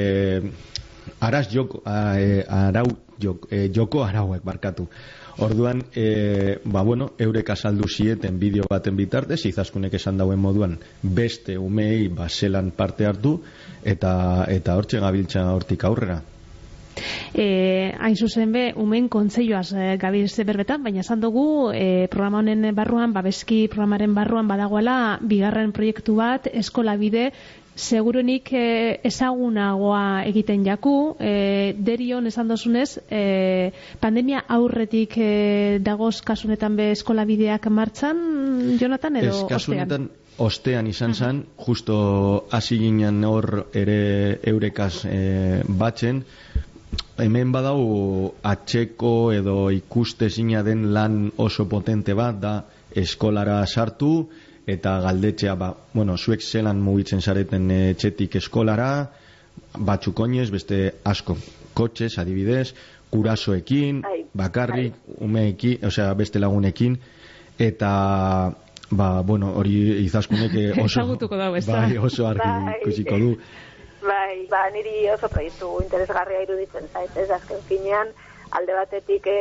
[1.19, 2.87] araz joko, a, e, arau,
[3.19, 4.87] joko, e, joko arauek barkatu.
[5.37, 11.57] Orduan, e, ba, bueno, eurek azaldu zieten bideo baten bitartez, izaskunek esan dauen moduan beste
[11.57, 13.39] umei baselan parte hartu,
[13.83, 16.21] eta eta hortxe gabiltza hortik aurrera.
[17.33, 22.69] E, hain zuzen be, umen kontzeioaz e, gabiltze berbetan, baina esan dugu e, programa honen
[22.77, 27.31] barruan, babeski programaren barruan badagoela, bigarren proiektu bat, eskola bide,
[27.75, 36.75] segurunik e, ezagunagoa egiten jaku, e, derion esan dozunez, e, pandemia aurretik e, dagoz kasunetan
[36.77, 43.67] be eskola bideak martxan, Jonathan, edo ez, kasunetan, ostean izan zen, justo hasi ginen hor
[43.73, 46.23] ere eurekaz e, batzen,
[47.17, 50.29] hemen badau atxeko edo ikuste
[50.65, 52.63] den lan oso potente bat da
[52.95, 54.29] eskolara sartu,
[54.67, 59.09] eta galdetzea ba, bueno, zuek zelan mugitzen zareten etxetik eskolara
[59.77, 61.35] batzuk oinez, beste asko
[61.73, 62.73] kotxez, adibidez
[63.13, 64.01] kurasoekin,
[64.33, 66.97] bakarrik umeekin, osea beste lagunekin
[67.61, 67.91] eta
[68.93, 71.83] ba, bueno, hori izaskunek eh, oso Ezagutuko dago, ez da?
[71.83, 72.77] bai, oso argi Bai.
[72.81, 73.33] ikusiko du.
[74.03, 78.11] Bai, ba, niri oso proiektu interesgarria iruditzen zait, ez azken finean,
[78.53, 79.37] alde batetik e,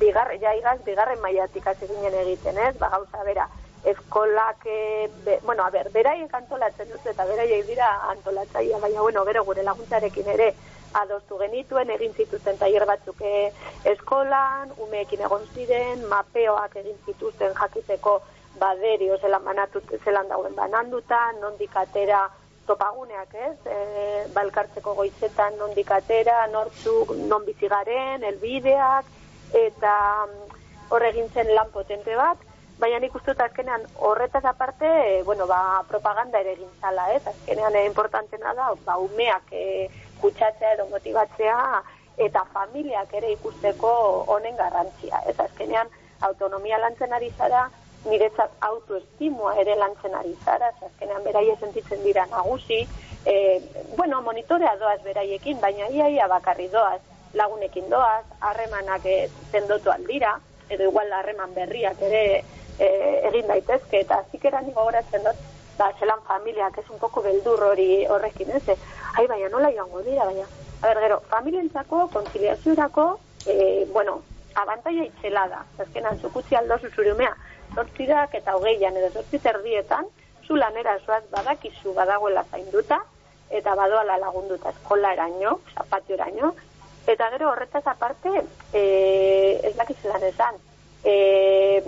[0.00, 2.74] bigarren, ja igaz, bigarren maiatik hasi ginen egiten, ez?
[2.82, 3.48] Ba, gauza bera,
[3.86, 9.24] eskolak, e, be, bueno, a ber, beraiek antolatzen dute eta beraiek dira antolatzaia, baina, bueno,
[9.28, 10.54] gero gure laguntzarekin ere
[11.00, 13.52] adostu genituen, egin zituzten tailer batzuk e,
[13.92, 18.16] eskolan, umeekin egon ziren, mapeoak egin zituzten jakiteko
[18.58, 22.24] baderio zelan banatut, zelan dauen bananduta, nondik atera
[22.66, 23.56] topaguneak, ez?
[23.70, 23.78] E,
[24.34, 29.14] balkartzeko goizetan nondik atera, nortzuk, non bizi garen, elbideak,
[29.54, 29.94] eta
[30.26, 32.42] mm, hor egin zen lan potente bat,
[32.78, 37.22] baina nik uste dut azkenean horretaz aparte, e, bueno, ba, propaganda ere egin zala, ez?
[37.26, 39.88] Azkenean e, importantena da, ba, umeak e,
[40.20, 41.56] kutsatzea edo motibatzea,
[42.26, 43.90] eta familiak ere ikusteko
[44.34, 45.38] honen garrantzia, ez?
[45.40, 45.88] Azkenean
[46.28, 47.66] autonomia lantzen ari zara,
[48.06, 52.84] niretzat autoestimua ere lantzen ari zara, ze azkenean beraie sentitzen dira nagusi,
[53.24, 53.36] e,
[53.96, 57.00] bueno, monitorea doaz beraiekin, baina iaia bakarri doaz,
[57.34, 59.08] lagunekin doaz, harremanak
[59.50, 60.36] zendotu aldira,
[60.68, 62.44] edo igual harreman berriak ere
[62.78, 62.88] e,
[63.30, 65.42] egin daitezke, eta zikera nigo goratzen dut,
[65.78, 68.78] ba, zelan familiak, ez un poco beldur hori horrekin, ez,
[69.16, 70.46] ai, baina nola joango dira, baina,
[70.82, 73.08] a ber, gero, familientzako, konziliazioerako,
[73.46, 74.20] e, bueno,
[74.54, 77.34] abantaia itzela da, azkenan zukutzi aldozu zure umea,
[77.74, 80.06] zortzirak eta hogeian edo zortzi erdietan,
[80.46, 83.00] zu lanera zoaz badakizu badagoela zainduta,
[83.50, 86.54] eta badoala lagunduta eskola eraino, zapatio eraino,
[87.06, 88.32] eta gero horretaz aparte,
[88.72, 90.56] e, ez dakizelan esan,
[91.06, 91.82] e,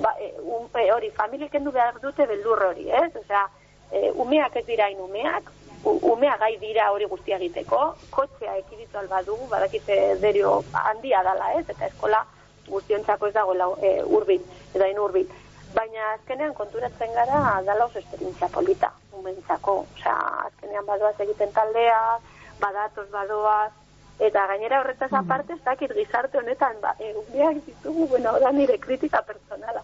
[0.00, 3.08] ba, e, un, e, hori, familiek kendu behar dute beldur hori, ez?
[3.16, 3.46] Osea,
[3.90, 5.48] e, umeak ez dira inumeak,
[5.84, 7.80] umea gai dira hori guztia egiteko,
[8.12, 11.64] kotxea ekiditu albadugu, badakite derio handia dala, ez?
[11.72, 12.20] Eta eskola
[12.68, 14.44] guztiontzako ez dagoela e, urbil,
[14.74, 15.30] edo hain urbil.
[15.72, 19.86] Baina azkenean konturatzen gara dala oso esperientzia polita, umentzako.
[19.96, 20.18] Osea,
[20.50, 22.28] azkenean badoaz egiten taldeak,
[22.60, 23.72] badatoz badoaz,
[24.20, 28.78] eta gainera horretaz aparte, ez dakit gizarte honetan, ba, e, umeak ditugu, bueno, da nire
[28.78, 29.82] kritika personala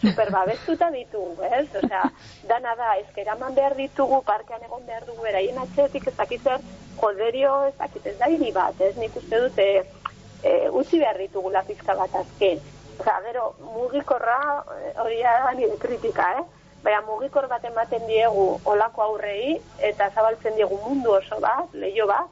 [0.00, 1.68] super babestuta ditugu, ez?
[1.76, 2.04] Osea,
[2.48, 6.62] dana da, eskeraman behar ditugu, parkean egon behar dugu, beraien atxetik ez dakit zer,
[7.00, 8.94] joderio ez dakit ez da hiri bat, ez?
[9.00, 12.62] Nik uste dute e, utzi behar ditugula pizka bat azken.
[13.00, 14.40] Osea, gero, mugikorra,
[14.76, 16.48] eh, hori da nire kritika, eh?
[16.80, 22.28] Baina mugikor bat ematen diegu olako aurrei, eta zabaltzen diegu mundu oso bat, leio bat,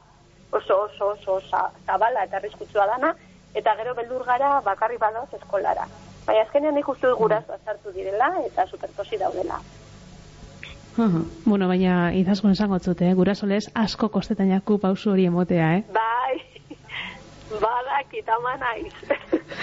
[0.51, 3.15] oso oso oso za- zabala eta arriskutsua dana,
[3.53, 5.85] eta gero beldur gara bakarri badoz eskolara.
[6.25, 9.59] Baina azkenean nik uste dut gurasoa sartu direla eta superposi daudela.
[11.45, 13.13] Bueno, baina izaskun esango zute, eh?
[13.15, 15.83] gurasolez asko kostetainaku pausu hori emotea, eh?
[15.95, 16.41] Bai,
[17.63, 18.93] badakit ama naiz.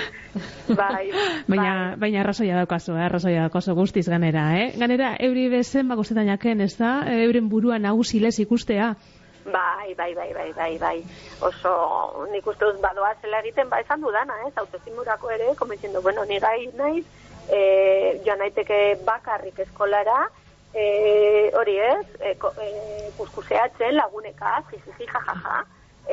[0.80, 1.10] bai,
[1.48, 3.04] Baina, baina arrazoia daukazu, eh?
[3.04, 4.70] arrazoia daukazu guztiz ganera, eh?
[4.80, 6.94] Ganera, euri bezen bakostetainaken, ez da?
[7.26, 8.94] Euren burua nagusilez ikustea.
[9.52, 11.04] Bai, bai, bai, bai, bai, bai.
[11.40, 16.02] Oso, nik uste dut badoa zela egiten, ba, esan dudana, ez, autoestimurako ere, komentzen du,
[16.02, 17.04] bueno, ni gai naiz,
[17.48, 17.60] e,
[18.26, 20.24] joan naiteke bakarrik eskolara,
[20.74, 20.86] e,
[21.54, 22.70] hori ez, e, e,
[23.18, 25.62] kuskuseatzen laguneka, jijiji, jajaja,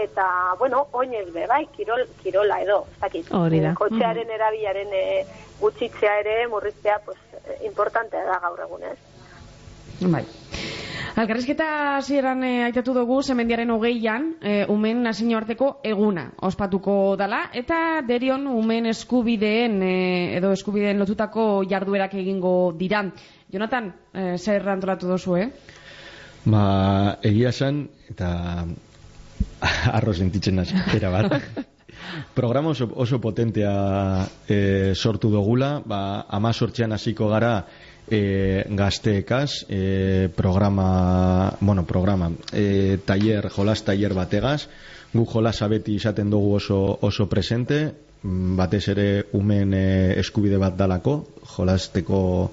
[0.06, 0.28] eta,
[0.60, 3.34] bueno, oinez be, bai, kirol, kirola edo, ez dakit.
[3.34, 3.74] Hori da.
[3.80, 5.06] Kotxearen erabilaren e,
[5.62, 7.18] gutxitzea ere, murriztea, pues,
[7.66, 8.98] importantea da gaur egun, ez?
[10.04, 10.26] Bai.
[11.14, 11.66] Alkarrizketa
[12.00, 18.48] hasieran e, aitatu dugu zemendiaren hogeian e, umen nazio arteko eguna ospatuko dala eta derion
[18.50, 19.94] umen eskubideen e,
[20.40, 23.04] edo eskubideen lotutako jarduerak egingo dira.
[23.54, 25.48] Jonathan, e, zer antolatu dozu, eh?
[26.50, 26.64] Ba,
[27.22, 28.66] egia esan, eta
[30.00, 31.38] arro sentitzen naz, era bat.
[32.34, 37.60] Programa oso, oso potentea e, sortu dugula, ba, ama sortxean hasiko gara
[38.10, 44.68] e, gazteekaz, e, programa, bueno, programa, e, taller, jolas taller bategaz,
[45.14, 50.78] gu jolas abeti izaten dugu oso, oso presente, mm, batez ere umen e, eskubide bat
[50.78, 51.24] dalako,
[51.56, 52.52] jolasteko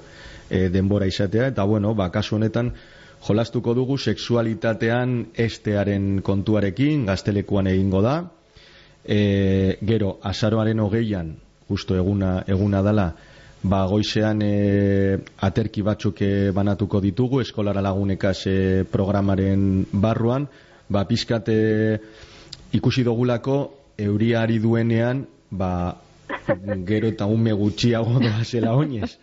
[0.48, 2.74] e, denbora izatea, eta bueno, ba, kasu honetan,
[3.20, 8.30] jolastuko dugu sexualitatean estearen kontuarekin, gaztelekuan egingo da,
[9.04, 11.34] e, gero, azaroaren hogeian,
[11.68, 13.14] justo eguna, eguna dala,
[13.62, 20.46] ba, goizean e, aterki batzuk e, banatuko ditugu, eskolara lagunekaz e, programaren barruan,
[20.88, 21.98] ba, pizkat e,
[22.76, 23.58] ikusi dogulako,
[24.00, 25.96] euriari duenean, ba,
[26.86, 29.16] gero eta ume gutxiago doa zela oinez.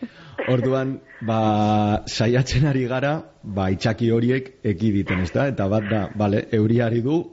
[0.47, 5.47] Orduan, ba, saiatzen ari gara, ba, itxaki horiek ekiditen, ezta?
[5.49, 7.23] Eta bat da, bale, euriari du,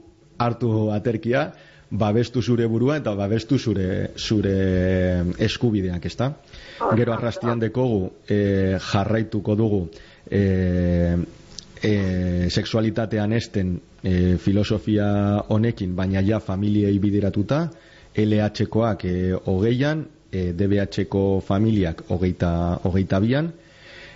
[0.41, 1.51] hartu aterkia,
[1.91, 6.31] babestu zure burua eta babestu zure zure eskubideak, ezta?
[6.97, 9.81] Gero arrastian dekogu e, jarraituko dugu
[10.29, 11.17] e,
[11.81, 17.69] e, sexualitatean esten e, filosofia honekin, baina ja familiei bideratuta,
[18.15, 23.51] LH-koak e, hogeian, e, DBH-ko familiak hogeita, hogeita bian,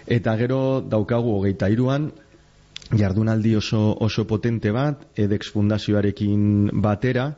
[0.08, 2.10] eta gero daukagu hogeita iruan,
[2.90, 7.36] jardunaldi oso, oso potente bat, edex fundazioarekin batera,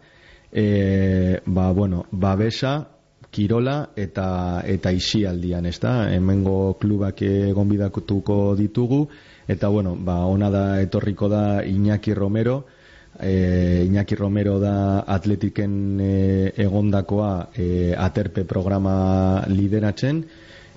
[0.52, 2.88] e, ba, bueno, babesa,
[3.32, 6.12] kirola eta eta isialdian, ezta?
[6.14, 9.08] Hemengo klubak egonbidatuko ditugu.
[9.48, 12.66] Eta bueno, ba ona da etorriko da Iñaki Romero,
[13.20, 20.26] e, Iñaki Romero da atletiken e, egondakoa e, aterpe programa lideratzen.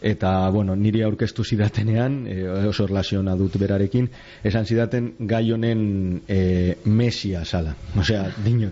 [0.04, 4.10] Eta bueno, niri aurkeztu zidatenean e, oso relaziona dut berarekin
[4.44, 7.74] esan zidaten gai honen e, mesia sala.
[7.98, 8.70] Osea, dino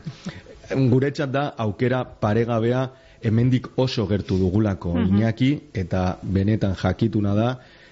[0.70, 2.88] guretzat da aukera paregabea
[3.22, 7.48] hemendik oso gertu dugulako mm Iñaki eta benetan jakituna da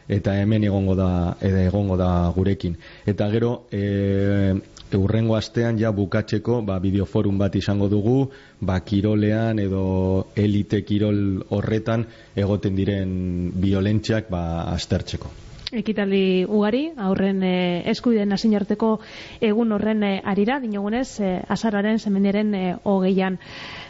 [0.08, 2.76] eta hemen egongo da egongo da gurekin.
[3.06, 4.54] Eta gero e,
[4.98, 12.06] urrengo astean ja bukatzeko ba, bideoforum bat izango dugu ba, kirolean edo elite kirol horretan
[12.34, 13.12] egoten diren
[13.54, 14.42] violentziak ba,
[14.74, 15.30] aztertzeko
[15.72, 19.00] ekitaldi ugari, aurren e, eskubideen arteko
[19.40, 23.38] egun horren e, arira, dinogunez, e, azararen zemendiaren e, hogeian.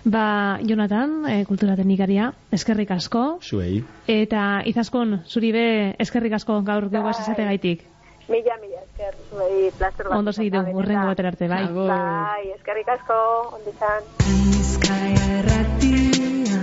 [0.04, 3.38] Ba, Jonathan, e, kultura teknikaria, eskerrik asko.
[3.42, 3.82] Zuei.
[4.06, 7.24] Eta izaskun, zuri be, eskerrik asko gaur geugaz bai.
[7.24, 7.86] esate gaitik.
[8.30, 10.18] Mila, mila, esker, zuei, placer bat.
[10.18, 11.64] Ondo segitu, urrengo bat arte, bai.
[11.74, 13.18] Bai, eskerrik asko,
[13.56, 14.06] ondo izan.
[14.22, 16.60] Bizkaia erratia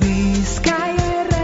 [0.00, 1.35] Bizkaia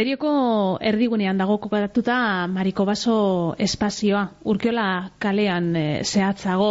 [0.00, 0.30] Derioko
[0.80, 3.16] erdigunean dago kokatuta Mariko Baso
[3.66, 4.86] espazioa, urkiola
[5.20, 6.70] kalean e, zehatzago.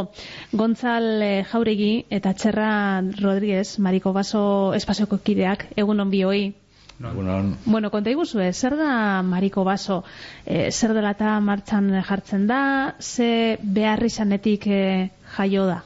[0.62, 2.72] Gontzal e, Jauregi eta Txerra
[3.20, 6.10] Rodríguez, Mariko Baso espazioko kideak, egun on
[7.00, 7.54] Egunon.
[7.64, 10.04] Bueno, konta iguzu, zer da Mariko Baso?
[10.46, 12.96] E, zer dela eta martxan jartzen da?
[13.00, 15.80] Ze behar izanetik e, jaio da?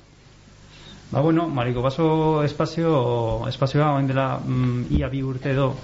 [1.11, 5.75] Ba, bueno, Mariko Baso espazio, espazioa, oen dela, mm, ia bi urte edo,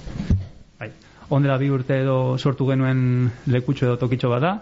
[1.30, 4.56] ondela bi urte edo sortu genuen lekutxo edo tokitxo bada,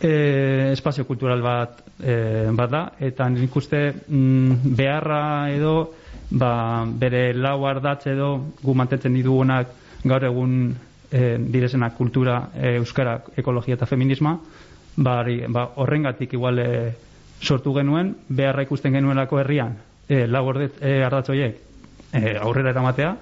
[0.00, 5.22] e, espazio kultural bat e, bat da, eta nik uste mm, beharra
[5.54, 5.76] edo
[6.30, 10.54] ba, bere lau ardatz edo gu mantetzen ditugunak gaur egun
[11.10, 14.38] e, direzena kultura, e, euskara, ekologia eta feminisma,
[14.96, 16.70] ba, ba, horrengatik igual e,
[17.40, 19.76] sortu genuen, beharra ikusten genuelako herrian,
[20.08, 21.62] e, lau e, ardatz horiek
[22.12, 23.16] e, aurrera eramatea,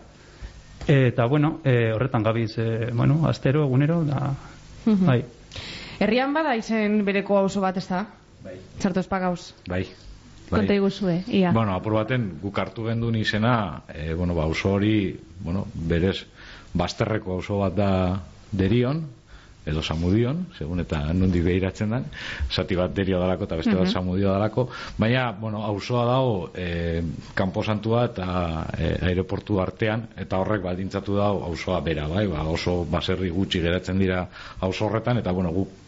[0.87, 4.35] Eta, bueno, e, horretan gabiz, e, bueno, astero, egunero, da,
[5.07, 5.23] bai.
[6.03, 8.07] Herrian bada izen bereko auzo bat ez da?
[8.43, 8.57] Bai.
[8.81, 9.53] Txartu espagauz?
[9.69, 9.85] Bai.
[9.85, 10.59] bai.
[10.59, 11.53] Konta iguzue, ia.
[11.55, 15.15] Bueno, apur baten, guk hartu gendun izena, e, bueno, ba, auzo hori,
[15.45, 16.25] bueno, berez,
[16.75, 17.91] basterreko auzo bat da
[18.53, 19.03] derion,
[19.67, 22.07] edo samudion, segun eta nundi behiratzen den,
[22.51, 23.93] zati bat derio dalako eta beste bat mhm.
[23.93, 24.67] samudio dalako,
[24.99, 27.03] baina, bueno, auzoa dago e,
[27.39, 28.27] kanposantua eta
[28.75, 34.03] e, aeroportu artean, eta horrek baldintzatu dago auzoa bera, bai, ba, oso baserri gutxi geratzen
[34.03, 34.25] dira
[34.61, 35.79] auzo horretan, eta bueno, guk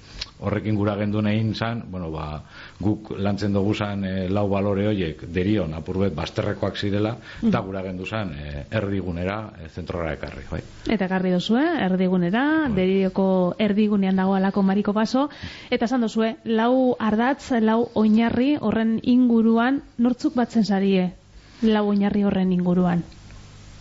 [0.44, 2.42] horrekin gura gendu egin zan, bueno, ba,
[2.80, 7.48] guk lantzen dugu zan e, lau balore horiek derion apurbet basterrekoak zirela, mm.
[7.48, 10.44] eta gura gendu zan e, erdigunera, e, zentrora ekarri.
[10.50, 10.60] Bai.
[10.86, 12.76] Eta ekarri duzue, erdigunera, bai.
[12.76, 13.26] derioko
[13.58, 15.28] erdigunean dago alako mariko baso,
[15.70, 21.10] eta zan duzue, lau ardatz, lau oinarri horren inguruan, nortzuk batzen zarie,
[21.62, 23.04] lau oinarri horren inguruan?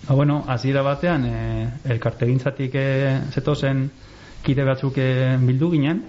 [0.08, 2.88] Ba, bueno, azira batean, e, elkartegintzatik e,
[3.32, 3.88] zetozen
[4.44, 6.04] kide batzuk e, bildu ginen,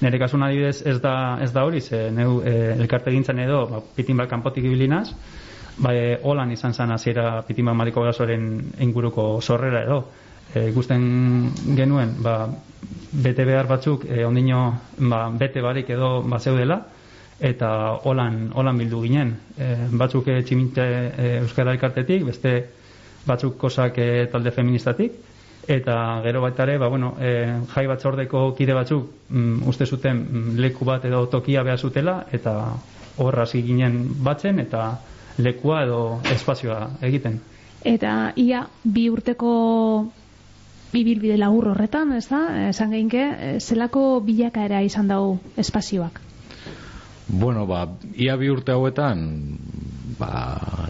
[0.00, 3.82] Nere kasun adibidez ez da, ez da hori, ze neu e, elkarte gintzen edo, ba,
[3.96, 5.10] pitin bat kanpotik ibilinaz,
[5.76, 8.46] ba, e, holan izan zan hasiera pitin bat mariko gazoren
[8.80, 10.00] inguruko sorrera edo.
[10.54, 11.04] E, ikusten
[11.76, 12.38] genuen, ba,
[13.12, 14.62] bete behar batzuk, e, ondino,
[14.98, 16.80] ba, bete barik edo ba, zeudela,
[17.40, 17.70] eta
[18.04, 19.34] holan, holan bildu ginen.
[19.58, 22.54] E, batzuk e, tximinte e, Euskara elkartetik, beste
[23.28, 25.20] batzuk kosak e, talde feministatik,
[25.68, 30.56] eta gero baita ere, ba, bueno, e, jai batzordeko kide batzuk mm, uste zuten mm,
[30.60, 32.54] leku bat edo tokia behar zutela, eta
[33.18, 34.98] horra ginen batzen, eta
[35.38, 37.40] lekua edo espazioa egiten.
[37.84, 39.52] Eta ia bi urteko
[40.92, 42.68] bibilbide lagur horretan, ez da?
[42.68, 46.20] Esan geinke, e, zelako bilakaera izan dago espazioak?
[47.28, 47.86] Bueno, ba,
[48.16, 49.20] ia bi urte hauetan
[50.20, 50.30] ba,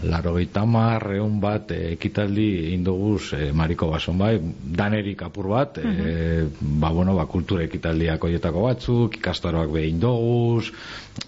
[0.03, 4.35] laro egun bat, e, ekitaldi indoguz e, mariko bason bai,
[4.81, 10.71] danerik apur bat, e, ba, bueno, ba, kultura ekitaldiak oietako batzuk, ikastaroak behin indoguz,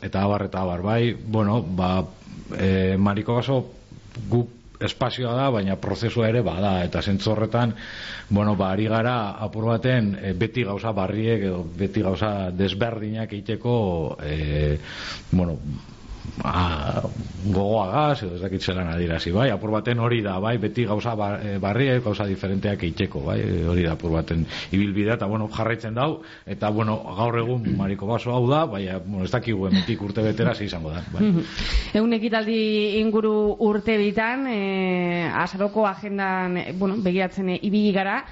[0.01, 2.03] eta abar eta abar bai, bueno, ba,
[2.57, 3.63] e, mariko baso
[4.29, 7.73] guk espazioa da, baina prozesua ere bada, eta zentzu horretan,
[8.29, 13.75] bueno, ba, ari gara apur baten e, beti gauza barriek edo beti gauza desberdinak egiteko
[14.23, 14.77] e,
[15.31, 15.57] bueno,
[16.41, 17.03] ba,
[17.43, 21.39] gogoagaz edo ez dakit zelan adirazi, bai, apur baten hori da, bai, beti gauza bar,
[21.43, 26.21] e, barriek, gauza diferenteak eiteko, bai, hori da apur baten ibilbidea, eta bueno, jarraitzen dau,
[26.45, 30.55] eta bueno, gaur egun mariko baso hau da, bai, bueno, ez dakigu emetik urte betera
[30.63, 31.33] izango da, bai.
[31.97, 33.33] Egun ekitaldi inguru
[33.67, 38.23] urte bitan, e, azaroko agendan, e, bueno, begiratzen e, ibili gara,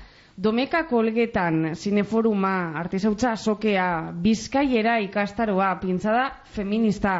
[0.42, 6.24] Domeka kolgetan, zineforuma, artizautza, sokea, bizkaiera ikastaroa, pintzada,
[6.56, 7.18] feminista,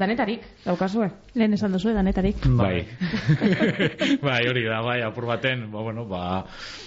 [0.00, 1.10] danetarik, daukazue.
[1.34, 2.42] Lehen esan duzu, danetarik.
[2.58, 2.82] Bai.
[4.26, 6.44] bai, hori da, bai, apur baten, ba, bueno, ba,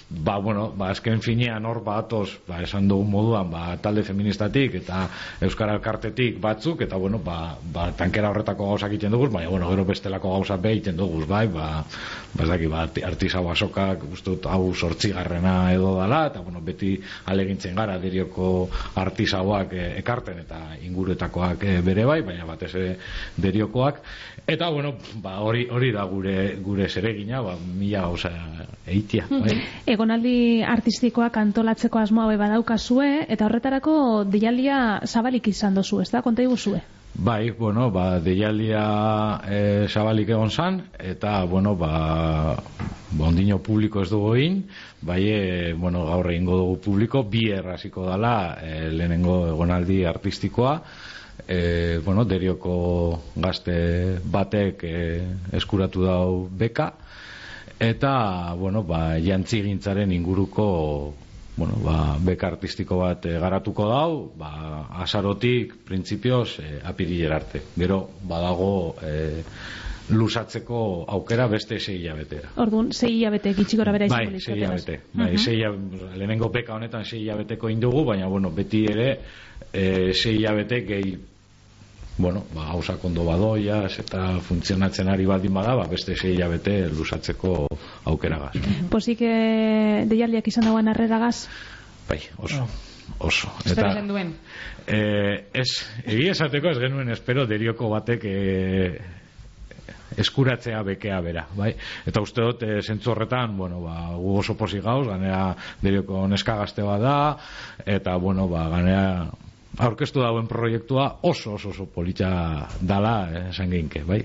[0.10, 5.06] ba, bueno, ba, azken finean hor batoz, ba, esan dugu moduan, ba, talde feministatik eta
[5.48, 9.88] Euskara Elkartetik batzuk, eta, bueno, ba, ba, tankera horretako gauzak egiten dugu, baina, bueno, gero
[9.88, 11.70] bestelako gauzak be egiten dugu, bai, ba,
[12.34, 16.98] ba, zaki, ba, artizau asokak, guztut, hau sortzigarrena edo dala, eta, bueno, beti
[17.32, 18.68] alegintzen gara, derioko
[19.00, 22.98] artizauak e, ekarten eta inguretakoak e, bere bai, baina batez ere
[23.64, 24.02] deriokoak,
[24.48, 28.32] eta, bueno, ba, hori, hori da gure, gure zeregina, ba, mila gauza
[28.88, 29.62] eitia, bai.
[29.88, 36.22] Egonaldi artistikoak antolatzeko asmoa bai badaukazue, eta horretarako deialdia zabalik izan dozu, ez da?
[36.22, 36.82] Konta iguzue?
[37.14, 38.84] Bai, bueno, ba, deialdia
[39.46, 42.58] e, zabalik egon zan, eta, bueno, ba,
[43.14, 44.64] bondino publiko ez dugu egin,
[45.06, 50.80] bai, e, bueno, gaur egingo dugu publiko, bi erraziko dala e, lehenengo egonaldi artistikoa,
[51.48, 54.96] e, bueno, derioko gazte batek e,
[55.54, 56.94] eskuratu dau beka,
[57.80, 60.68] eta bueno, ba, jantzigintzaren inguruko
[61.56, 67.62] bueno, ba, beka artistiko bat e, garatuko dau, ba, asarotik, printzipioz, e, apirilera arte.
[67.78, 69.44] Gero, badago e,
[70.18, 70.80] lusatzeko
[71.16, 72.54] aukera beste sei hilabetera.
[72.64, 75.00] Orduan, sei hilabete gitxikora bera bai, sei hilabete.
[75.14, 75.60] Bai, sei.
[76.16, 79.10] Lehenengo beka honetan sei hilabeteko indugu, baina, bueno, beti ere
[79.72, 81.16] e, sei hilabete gehi
[82.18, 87.56] bueno, ba, hausak ondo badoia, eta funtzionatzen ari baldin bada, ba, beste sei hilabete lusatzeko
[88.12, 88.54] aukeragaz.
[88.94, 89.36] Posik e,
[90.10, 91.48] deialdiak izan dagoen arreragaz?
[92.10, 92.68] Bai, oso.
[93.20, 93.50] Oso.
[93.68, 94.32] Eta, duen?
[94.88, 95.70] Eh, ez,
[96.06, 98.38] egia esateko ez genuen espero derioko batek e,
[100.18, 101.74] eskuratzea bekea bera, bai?
[102.06, 106.58] Eta uste dut, e, zentzu horretan, bueno, ba, gu oso posi gauz, ganea derioko neska
[106.58, 107.38] gazte da,
[107.86, 109.30] eta, bueno, ba, ganea
[109.78, 114.22] aurkeztu dauen proiektua oso oso oso politxa dala eh, esan geinke, bai?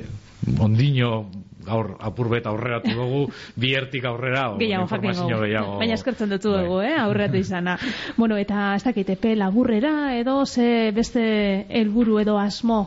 [0.61, 1.29] Ondino
[1.69, 3.23] gaur apurbet aurreratu dugu
[3.65, 5.79] biertik aurrera o, gehiago informazio gehiago.
[5.81, 6.65] Baina eskertzen dutu bai.
[6.65, 7.79] dugu, eh, aurreratu izana.
[8.21, 11.25] bueno, eta ez dakit epe laburrera edo ze beste
[11.69, 12.85] helburu edo asmo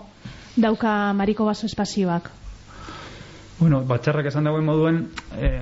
[0.55, 2.29] dauka Mariko Baso espazioak.
[3.61, 4.95] Bueno, batxarrak esan dagoen moduen,
[5.37, 5.61] eh,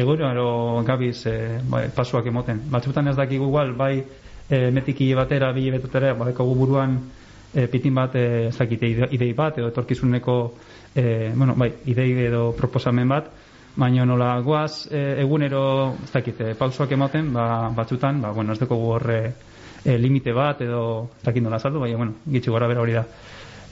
[0.00, 2.62] egoro gabiz eh, bai, pasuak emoten.
[2.72, 4.00] Batzutan ez dakigu igual, bai,
[4.48, 6.96] e, metiki batera, bile betetera, badeko buruan
[7.52, 10.38] e, pitin bat, e, zakite, idei bat, edo etorkizuneko,
[10.94, 13.28] e, bueno, bai, idei edo proposamen bat,
[13.76, 18.80] baina nola guaz e, egunero, ez dakite, pausoak ematen, ba, batzutan, ba, bueno, ez deko
[18.88, 19.20] horre
[19.84, 23.04] e, limite bat, edo, ez dakit nola saldu, baina, bueno, gitsi gora bera hori da.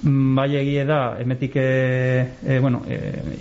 [0.02, 2.98] Bai egie da, emetik, e, e, bueno, e,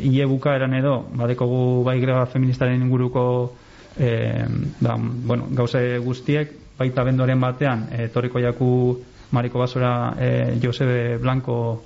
[0.08, 3.26] hile buka eran edo, badekogu bai greba feministaren inguruko,
[4.00, 4.46] e,
[4.80, 8.70] da, bueno, gauze guztiek, baita bendoren batean etorriko jaku
[9.32, 11.84] Mariko Basora e, Josebe Blanco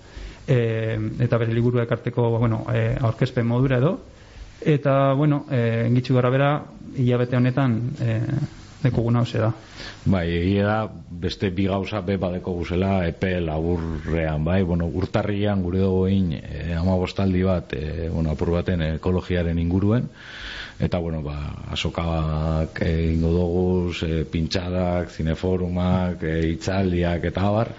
[0.48, 4.00] e, eta bere liburu ekarteko bueno, e, aurkezpen modura edo.
[4.60, 6.50] Eta bueno, e, gitxu gara bera
[6.98, 8.20] hilabete honetan e,
[8.84, 9.52] deko guna da.
[10.06, 10.78] Bai, egia da,
[11.10, 16.74] beste bi gauza be badeko guzela epe laburrean, bai, bueno, urtarrian gure dugu egin e,
[16.80, 20.08] amabostaldi bat, e, bueno, apur baten ekologiaren inguruen,
[20.80, 21.38] eta bueno, ba,
[21.76, 27.74] asokak egingo dugu, e, pintxadak, zineforumak, e, itzaldiak eta abar,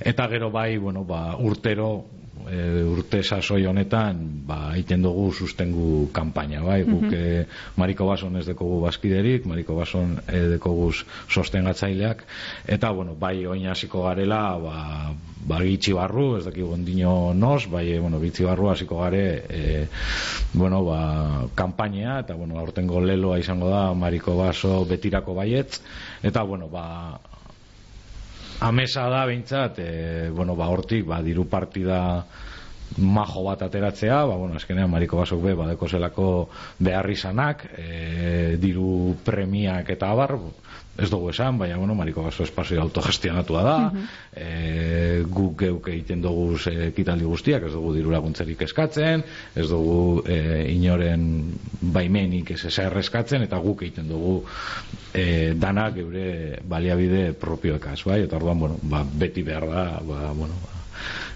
[0.00, 1.92] eta gero bai, bueno, ba, urtero
[2.48, 6.82] e, urte sasoi honetan ba egiten dugu sustengu kanpaina bai?
[6.84, 7.46] Guk mm -hmm.
[7.76, 10.92] Mariko Bason ez dekogu baskiderik Mariko Bason e, dekogu
[11.28, 12.24] sostengatzaileak.
[12.66, 15.14] Eta bueno bai oin hasiko garela ba
[15.46, 19.86] ba gitxi barru ez dakigu ondino nos bai bueno gitxi barru hasiko gare e,
[20.52, 25.80] bueno ba kanpaina eta bueno aurtengo leloa izango da Mariko Baso betirako baietz.
[26.22, 27.20] Eta bueno ba
[28.60, 32.24] amesa da behintzat, e, bueno, ba, hortik, ba, diru partida
[32.98, 36.28] majo bat ateratzea, ba, bueno, azkenean Mariko Basok be, badeko zelako
[36.78, 40.36] behar izanak, e, diru premiak eta abar,
[41.00, 45.26] ez dugu esan, baina, bueno, Mariko Baso espazio autogestionatua da, -huh.
[45.28, 46.58] guk geuk egiten dugu
[46.90, 49.24] ekitaldi guztiak, ez dugu diru laguntzerik eskatzen,
[49.54, 54.44] ez dugu e, inoren baimenik ez ezer eskatzen, eta guk egiten dugu
[55.14, 60.54] e, danak geure baliabide propioekaz, bai, eta orduan, bueno, ba, beti behar da, ba, bueno,
[60.64, 60.76] ba,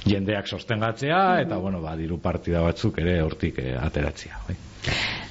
[0.04, 4.44] jendeak sostengatzea eta bueno, ba, diru partida batzuk ere hortik e, ateratzea.
[4.48, 4.56] Bai.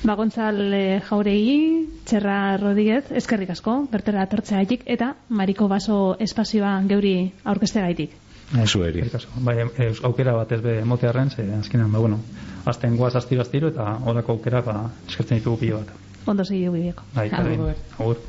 [0.04, 1.60] Ba, Gontzal e, Jauregi,
[2.06, 8.18] Txerra Rodríguez, eskerrik asko, bertera atortzea gaitik, eta Mariko Baso espazioa geuri aurkeste gaitik.
[8.68, 9.06] Zueri.
[9.46, 9.56] Bai,
[10.04, 12.20] aukera bat ez be motearren, ze azkenan, ba, bueno,
[12.66, 14.78] azten guaz astiro astiro eta horako aukera ba,
[15.08, 15.96] eskertzen ditugu pilo bat.
[16.26, 17.04] Ondo segi dugu bideko.
[17.16, 17.74] Bai, agur.
[18.00, 18.22] agur.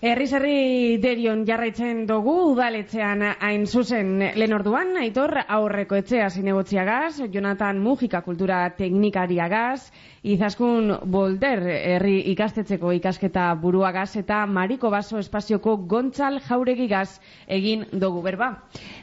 [0.00, 4.14] Herri derion jarraitzen dugu udaletzean hain zuzen.
[4.32, 13.46] Lehen orduan, aitor aurreko etxea zinegotziagaz, Jonathan Mujika kultura teknikariagaz, Izaskun Bolder herri ikastetzeko ikasketa
[13.56, 18.50] buruagaz eta Mariko Baso espazioko Gontzal Jauregigaz egin dugu berba.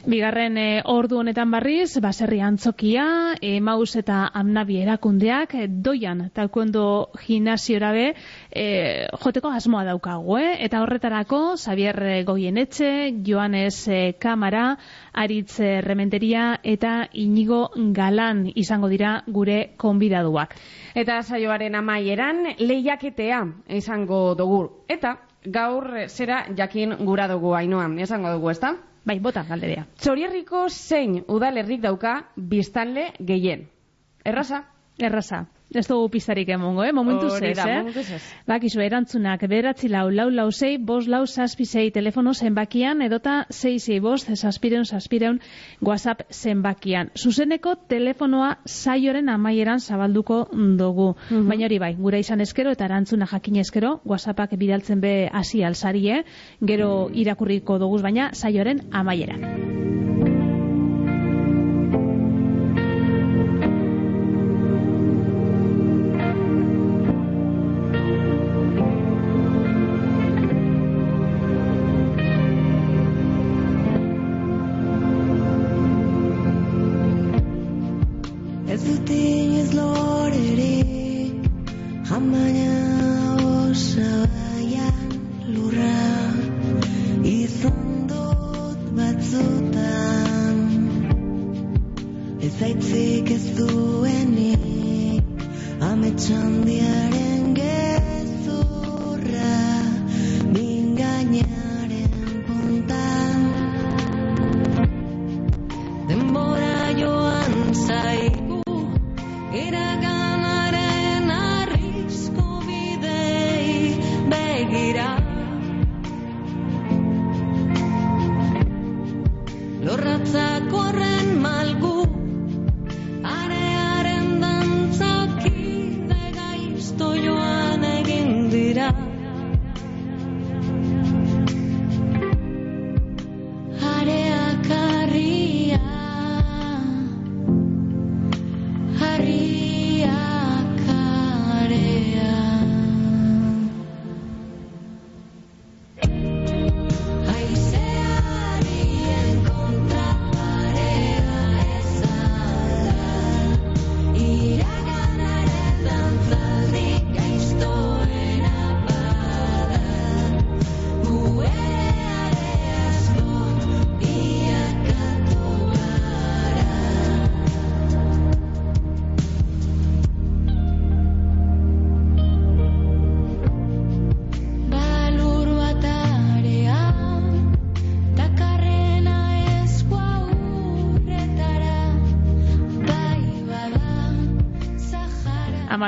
[0.06, 7.10] Bigarren e, ordu honetan barriz, baserri antzokia, e, maus eta amnabi erakundeak, e, doian talkuendo
[7.24, 8.06] gimnaziora be,
[8.54, 8.68] e,
[9.18, 10.54] joteko asmoa daukagu, eh?
[10.68, 12.92] eta horretarako, Xavier Goienetxe,
[13.26, 13.82] Joanes
[14.22, 14.68] Kamara,
[15.18, 20.54] Aritz Rementeria eta Inigo Galan izango dira gure konbidaduak.
[20.94, 23.40] Eta saioaren amaieran lehiaketea
[23.78, 24.60] izango dugu.
[24.88, 28.74] Eta gaur zera jakin gura dugu hainoan, izango dugu, ezta?
[29.08, 29.86] Bai, bota, galderea.
[30.02, 33.68] Txorierriko zein udalerrik dauka biztanle gehien.
[34.24, 34.64] Erraza?
[34.98, 35.46] Erraza.
[35.68, 36.92] Ez dugu pistarik emongo, eh?
[36.96, 38.18] Momentuz ez, da, eh?
[38.48, 43.74] Bakizu, erantzunak, beratzi lau, lau, lau, zei, bos, lau, zazpi, zei, telefono zenbakian, edota, zei,
[43.78, 45.40] zei, bos, zazpireun, zazpireun,
[45.84, 47.10] whatsapp zenbakian.
[47.14, 50.46] Zuzeneko telefonoa saioren amaieran zabalduko
[50.78, 51.10] dugu.
[51.28, 56.22] Baina hori bai, gura izan eskero eta erantzuna jakin eskero, whatsappak bidaltzen be hasi alzarie,
[56.64, 60.17] gero irakurriko dugu, baina saioren amaieran.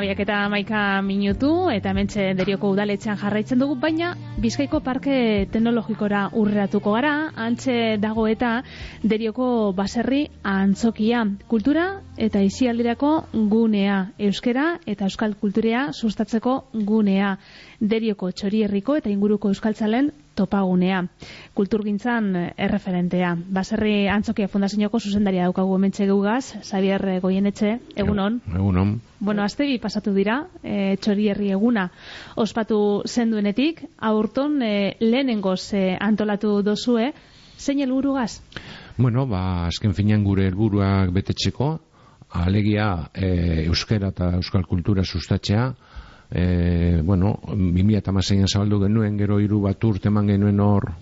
[0.01, 5.17] Amabiak eta amaika minutu, eta mentxe derioko udaletxean jarraitzen dugu, baina Bizkaiko Parke
[5.53, 8.55] Teknologikora urreratuko gara, antxe dago eta
[9.05, 11.27] derioko baserri antzokia.
[11.53, 11.85] Kultura
[12.17, 13.11] eta isialdirako
[13.53, 13.99] gunea,
[14.31, 17.35] euskera eta euskal kulturea sustatzeko gunea.
[17.81, 21.01] Derioko txorierriko eta inguruko euskaltzalen topagunea.
[21.57, 23.33] Kulturgintzan erreferentea.
[23.49, 28.41] Baserri antzokia fundazioko zuzendaria daukagu hementxe geugaz, Xavier Goienetxe, egunon.
[28.53, 28.99] Egunon.
[29.19, 31.89] Bueno, azte bi pasatu dira, e, txorierri eguna
[32.37, 37.13] ospatu zenduenetik, aurton e, lehenengoz e, antolatu dozue,
[37.59, 38.41] zein helburugaz?
[38.97, 41.79] Bueno, ba, azken finean gure helburuak betetzeko,
[42.31, 45.71] alegia e, euskera eta euskal kultura sustatzea,
[46.31, 50.93] e, bueno, 2006an zabaldu genuen, gero hiru bat urte eman genuen hor,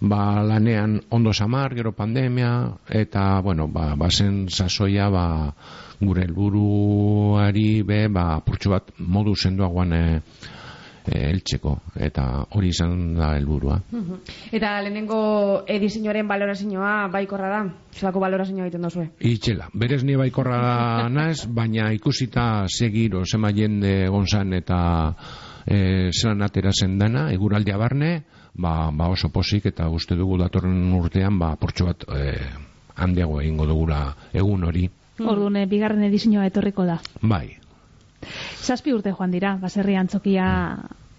[0.00, 5.26] ba, lanean ondo samar, gero pandemia, eta, bueno, ba, bazen sasoia, ba,
[6.00, 10.22] gure helburuari be, ba, purtsu bat modu sendoagoan e, e,
[11.14, 12.24] heltzeko, eta
[12.56, 13.78] hori izan da helburua.
[14.52, 15.18] Eta lehenengo
[15.68, 17.60] edizioaren balorazioa baikorra da?
[17.94, 19.08] Zelako balorazioa egiten dozue?
[19.20, 24.80] Itxela, berez ni baikorra naiz, baina ikusita segiro zema jende gonzan eta
[25.66, 28.22] e, zelan atera zen dana, eguraldia barne,
[28.54, 32.34] ba, ba oso posik eta uste dugu datorren urtean, ba, portxo bat e,
[32.96, 34.02] handiago egingo dugula
[34.32, 34.88] egun hori.
[35.18, 36.98] Orduan, bigarren edizioa etorriko da.
[37.22, 37.58] Bai,
[38.62, 40.48] Zazpi urte joan dira, baserri antzokia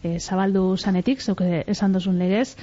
[0.03, 2.55] e, zabaldu zanetik, zeuke esan dozun legez.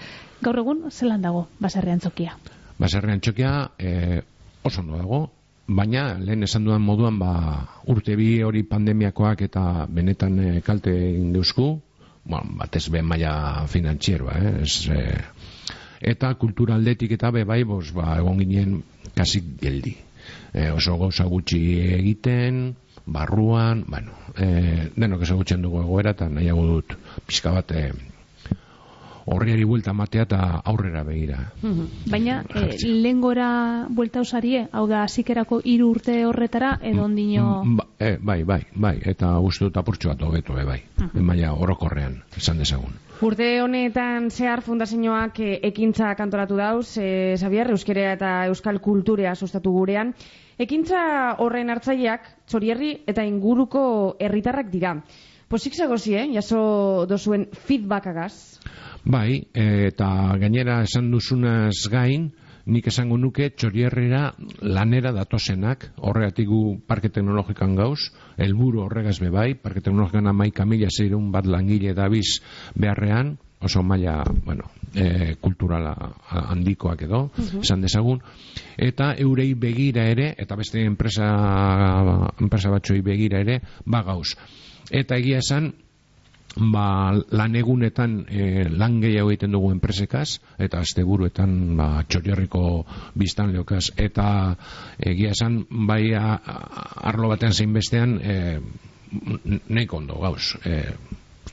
[0.43, 2.37] Gaur egun, zelan dago baserri antzokia?
[2.79, 4.21] baserri antxokia e,
[4.63, 5.21] oso ondo dago,
[5.67, 7.33] baina lehen esan dudan moduan ba,
[7.93, 11.69] urte bi hori pandemiakoak eta benetan e, kalte egin deusku,
[12.27, 14.55] bueno, batez be maila finantzieroa, eh?
[14.67, 15.71] Ez, e,
[16.13, 18.81] eta kultura aldetik eta be bai, bos, ba, egon ginen
[19.17, 19.97] kasik geldi.
[20.53, 21.61] E, oso gauza gutxi
[21.97, 22.75] egiten,
[23.07, 26.97] barruan, bueno, e, denok ezagutzen dugu egoera eta nahiago dut
[27.27, 27.85] pixka bat e,
[29.27, 31.39] horriari buelta matea eta aurrera begira.
[32.11, 33.49] Baina, e, lehengora
[33.91, 37.63] buelta usarie, hau da, zikerako hiru urte horretara, edo ondino...
[37.79, 40.79] Ba, e, bai, bai, bai, eta uste dut apurtxo bat hobeto, e, bai.
[41.13, 42.95] Baina orokorrean, esan dezagun.
[43.27, 49.73] Urte honetan zehar fundazioak e, ekintza kantoratu dauz, e, Xavier, euskera eta euskal kulturea sustatu
[49.75, 50.15] gurean.
[50.57, 54.95] Ekintza horren hartzaileak, txorierri eta inguruko herritarrak dira.
[55.49, 56.27] Posik zagozi, eh?
[56.35, 58.59] Jaso dozuen feedbackagaz.
[59.07, 60.09] Bai, eta
[60.41, 62.27] gainera esan duzunaz gain,
[62.67, 64.33] nik esango nuke txorierrera
[64.67, 68.11] lanera datozenak, horregatik gu parke teknologikan gauz,
[68.43, 72.41] helburu horregaz be bai, parke teknologikan amaika mila zeirun bat langile dabiz
[72.75, 75.95] beharrean, oso maila, bueno, e, kulturala
[76.51, 77.29] handikoak edo,
[77.63, 78.19] esan dezagun,
[78.77, 81.31] eta eurei begira ere, eta beste enpresa,
[82.43, 84.35] enpresa batzuei begira ere, ba gauz.
[84.91, 85.71] Eta egia esan,
[86.57, 92.63] ba, lan egunetan e, lan gehiago egiten dugu enpresekaz, eta asteburuetan ba, txorierriko
[93.15, 94.57] biztan leokaz, eta
[94.99, 96.37] egia esan, bai a,
[97.13, 98.59] arlo batean zein bestean, e,
[99.69, 100.57] nahiko ondo gauz.
[100.65, 100.83] E,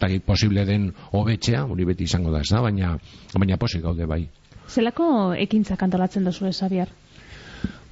[0.03, 2.97] ez posible den hobetzea, hori beti izango da ez da, baina,
[3.37, 4.25] baina posik gaude bai.
[4.67, 5.05] Zelako
[5.39, 6.89] ekintza kantolatzen dozu Xavier?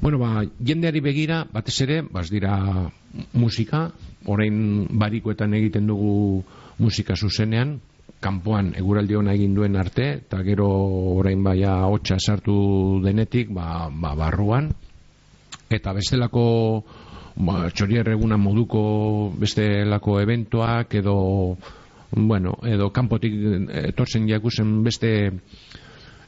[0.02, 2.58] Bueno, ba, jendeari begira, batez ere, baz dira
[3.38, 3.92] musika,
[4.26, 6.44] orain barikoetan egiten dugu
[6.82, 7.78] musika zuzenean,
[8.22, 10.68] kanpoan eguraldi ona egin duen arte, eta gero
[11.18, 12.56] orain baia hotxa sartu
[13.06, 14.70] denetik, ba, ba barruan,
[15.72, 16.46] eta bestelako
[17.36, 18.84] ba, txorier eguna moduko
[19.40, 21.16] bestelako eventoak edo
[22.12, 23.34] bueno, edo kanpotik
[23.88, 25.12] etortzen jakuzen beste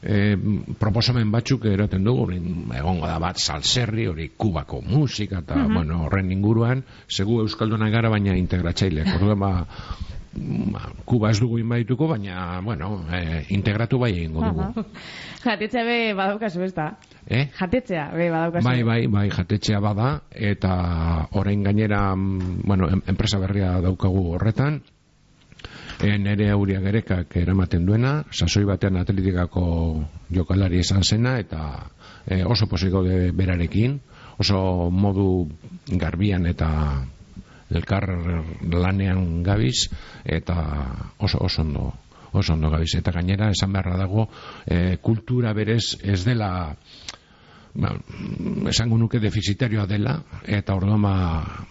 [0.00, 0.36] e,
[0.80, 2.30] proposamen batzuk eraten dugu,
[2.76, 8.36] egongo da bat salserri, hori kubako musika eta bueno, horren inguruan, segu euskaldunak gara baina
[8.40, 9.12] integratzaileak.
[9.18, 9.52] Orduan ba,
[11.04, 14.84] kuba ez dugu inbaituko, baina bueno, e, integratu bai egingo dugu.
[15.44, 16.88] Jatetzea be badaukazu, ez da?
[17.26, 17.46] Eh?
[17.58, 18.64] Jatetzea be badaukazu.
[18.66, 20.74] Bai, bai, bai, jatetxea bada, eta
[21.38, 24.80] orain gainera, mm, bueno, enpresa berria daukagu horretan,
[26.00, 29.66] e, nere auria gerekak eramaten duena, sasoi batean atletikako
[30.34, 31.90] jokalari izan zena, eta
[32.26, 34.00] e, oso posik gaude berarekin,
[34.38, 35.46] oso modu
[35.86, 36.70] garbian eta
[37.70, 38.08] elkar
[38.72, 39.88] lanean gabiz,
[40.24, 40.56] eta
[41.18, 41.92] oso, oso ondo
[42.34, 42.94] oso ondo gabiz.
[42.98, 44.28] Eta gainera, esan beharra dago,
[44.66, 46.74] e, kultura berez ez dela
[47.74, 50.14] ba, mm, esango nuke defizitarioa dela
[50.46, 51.14] eta orduan ba,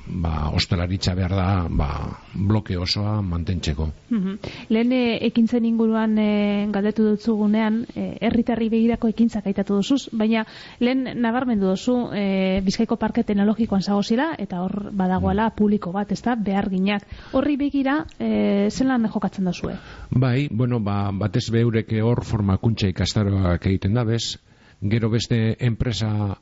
[0.08, 1.89] ba ostalaritza behar da ba,
[2.34, 3.89] bloke osoa mantentzeko.
[4.10, 4.38] Mhm.
[4.70, 10.45] Lehen eh, ekintzen inguruan e, galdetu dutzugunean, eh, herritarri begirako ekintzak aitatu duzuz, baina
[10.80, 16.70] lehen nabarmendu duzu e, Bizkaiko Parke Teknologikoan zagozila, eta hor badagoela publiko bat, ezta behar
[16.70, 17.08] ginak.
[17.32, 19.78] Horri begira, e, zelan jokatzen duzue?
[20.12, 24.38] Bai, bueno, ba, batez beurek hor formakuntza ikastaroak egiten da bez,
[24.90, 26.38] gero beste enpresa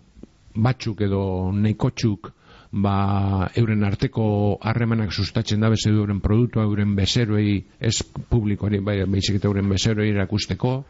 [0.55, 2.31] batzuk edo neikotxuk
[2.71, 9.37] ba, euren arteko harremanak sustatzen da edo euren produktua, euren bezeroei, ez publikoari, bai, baizik
[9.37, 10.83] eta euren bezeroei erakusteko,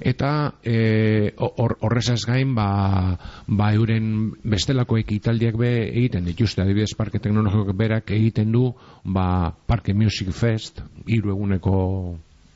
[0.00, 6.62] eta e, hor- horrezaz gain ba, ba euren bestelako ekitaldiak be egiten dituzte.
[6.62, 8.72] Adibidez parke teknologikoak berak egiten du
[9.04, 11.76] ba, parke music fest hiru eguneko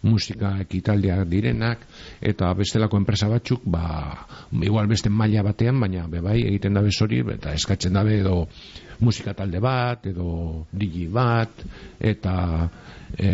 [0.06, 1.84] musika ekitaldiak direnak
[2.20, 3.84] eta bestelako enpresa batzuk ba,
[4.62, 8.46] igual beste maila batean baina be bai egiten dabe hori eta eskatzen dabe edo
[9.00, 11.64] musika talde bat edo digi bat
[12.00, 12.36] eta
[13.18, 13.30] e,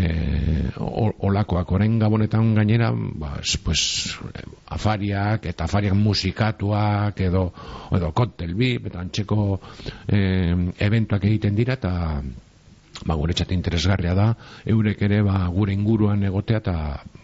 [1.22, 1.72] olakoak.
[1.72, 4.18] Orain gabonetan gainera ba, es- pues,
[4.66, 7.52] afariak eta afariak musikatuak edo
[7.92, 9.60] edo koktel bip eta antxeko
[10.08, 10.18] e,
[10.78, 12.22] eventuak egiten dira eta
[13.06, 14.32] ba, guretzat interesgarria da
[14.66, 16.76] eurek ere ba, gure inguruan egotea eta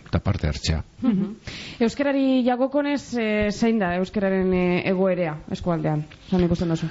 [0.09, 0.79] eta parte hartzea.
[1.85, 6.07] Euskarari jagokonez, e, zein da euskararen e, egoerea eskualdean?
[6.31, 6.89] Zan ikusten duzu.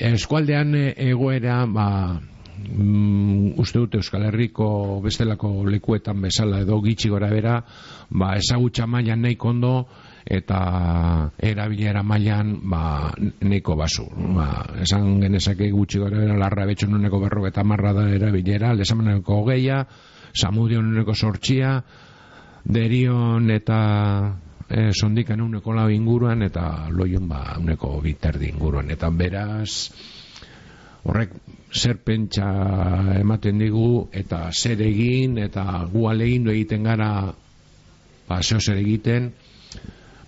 [0.00, 1.86] Eskualdean eh, egoera, ba,
[2.16, 7.58] mm, uste dut Euskal Herriko bestelako lekuetan bezala edo gitxi gora bera,
[8.08, 9.74] ba, ezagutza mailan nahiko ondo
[10.30, 13.10] eta erabilera mailan ba,
[13.42, 14.06] nahiko basu.
[14.36, 19.42] Ba, esan genezake gutxi gora bera larra betxo nuneko berro eta marra da erabilera, lesamaneko
[19.42, 19.82] hogeia,
[20.32, 21.80] samudio nuneko sortxia,
[22.64, 23.80] derion eta
[24.68, 29.90] e, sondikan uneko lau inguruan eta loion ba uneko biterdi inguruan eta beraz
[31.04, 31.34] horrek
[31.72, 32.50] zer pentsa
[33.18, 37.32] ematen digu eta zer egin eta gu alegindu egiten gara
[38.28, 39.32] ba zer egiten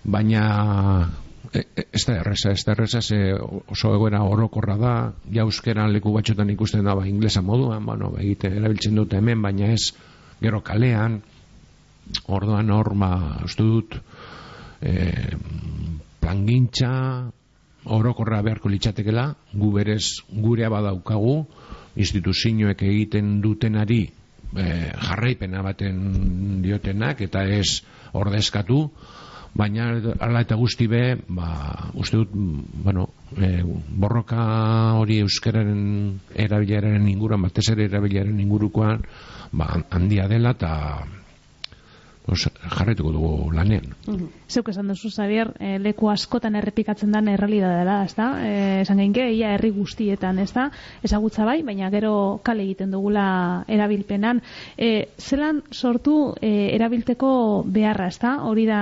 [0.03, 1.09] baina
[1.53, 4.95] e, e, ez da erreza, ez da erreza ze oso egoera orokorra da.
[5.31, 9.41] Ja euskeran leku batxotan ikusten da ba inglesa moduan, bueno, ba, egite erabiltzen dute hemen,
[9.41, 9.93] baina ez
[10.41, 11.21] gero kalean.
[12.27, 13.95] Orduan hor, ba, uste dut
[14.81, 15.37] e,
[16.19, 17.31] plangintza
[17.83, 21.43] orokorra beharko litzatekela, gu berez gurea badaukagu,
[21.99, 24.65] instituzioek egiten dutenari e,
[25.07, 27.83] jarraipena baten diotenak eta ez
[28.13, 28.87] ordezkatu,
[29.53, 29.89] baina
[30.19, 31.47] ala eta guzti be, ba,
[31.93, 34.45] uste dut, bueno, e, borroka
[34.97, 35.83] hori euskararen
[36.45, 39.03] erabileraren inguruan, batez ere erabileraren ingurukoan,
[39.53, 40.73] ba, handia dela eta
[42.63, 43.93] pues, jarretuko dugu lanean.
[44.49, 48.27] Zeuk esan duzu, Xavier, eh, leku askotan errepikatzen den errealidadea da?
[48.43, 50.69] Eh, esan geinke, ia herri guztietan, ez da?
[51.03, 54.41] Ezagutza bai, baina gero kale egiten dugula erabilpenan.
[54.77, 58.37] Eh, zelan sortu eh, erabilteko beharra, ez da?
[58.43, 58.81] Hori da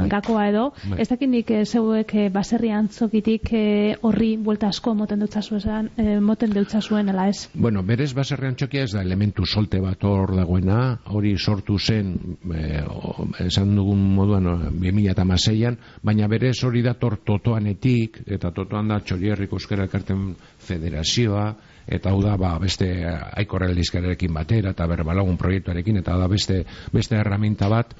[0.00, 0.08] Bai.
[0.10, 0.72] gakoa edo.
[0.90, 1.00] Bai.
[1.02, 6.52] Ez dakindik eh, zeuek eh, baserri antzokitik eh, horri buelta asko moten dutzazuen, eh, moten
[6.52, 7.48] dutzazuen, ala ez?
[7.54, 12.14] Bueno, berez baserrean txokia ez da elementu solte bat hor dagoena, hori sortu zen,
[12.52, 12.82] e,
[13.44, 19.86] esan dugun moduan, o, 2006an, baina berez hori dator totoanetik, eta totoan da txorierriko euskara
[19.86, 20.28] elkarten
[20.66, 21.46] federazioa,
[21.86, 26.62] eta hau da ba, beste aikorrealdizkarekin batera, eta berbalagun proiektuarekin, eta da beste,
[26.92, 27.94] beste herramienta bat,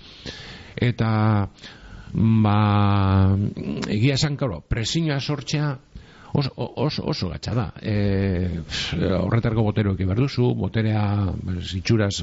[0.76, 1.10] eta
[2.12, 2.58] ba,
[3.88, 5.74] egia esan, karo, presioa sortzea
[6.36, 7.66] oso, oso, oso gatza da.
[7.80, 8.62] E,
[9.18, 11.02] horretarko boteroek behar duzu, boterea
[11.62, 12.14] zitsuraz,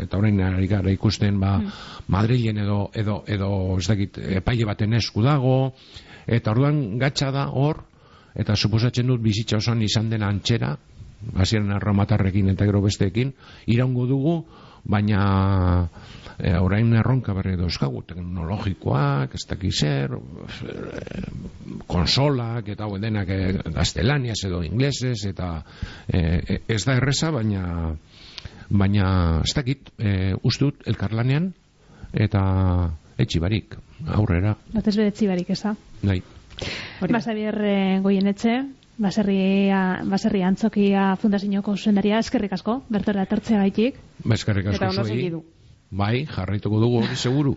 [0.00, 1.58] eta orain ari gara ikusten, ba,
[2.08, 5.74] Madrilen edo, edo, edo, ez dakit, epaile baten esku dago,
[6.26, 7.84] eta orduan gatza da hor,
[8.34, 10.76] eta suposatzen dut bizitza osoan izan den antxera,
[11.36, 13.34] hasieran arromatarrekin eta gero besteekin,
[13.68, 14.36] iraungo dugu,
[14.88, 15.88] baina
[16.42, 20.16] e, orain erronka berri dauzkagu, teknologikoak, ez dakiz zer,
[21.90, 23.40] konsolak eta hau denak e,
[23.74, 25.52] gaztelaniaz edo inglesez, eta
[26.08, 27.94] e, ez da erreza, baina
[28.70, 29.06] baina
[29.44, 31.52] ez dakit, e, uste dut elkarlanean,
[32.14, 32.42] eta
[33.20, 33.76] etxibarik,
[34.08, 35.74] aurrera, Batez beretzi barik, ez da?
[36.02, 36.22] nahi.
[37.00, 37.12] Hori.
[37.12, 38.56] Ba, Xavier eh, Goienetxe,
[39.00, 44.00] baserria, baserri antzokia fundazioko zuzendaria, eskerrik asko, bertora etortzea gaitik.
[44.24, 45.42] Ba, eskerrik asko Eta ondo segidu.
[45.90, 47.56] Bai, jarraituko dugu hori seguru.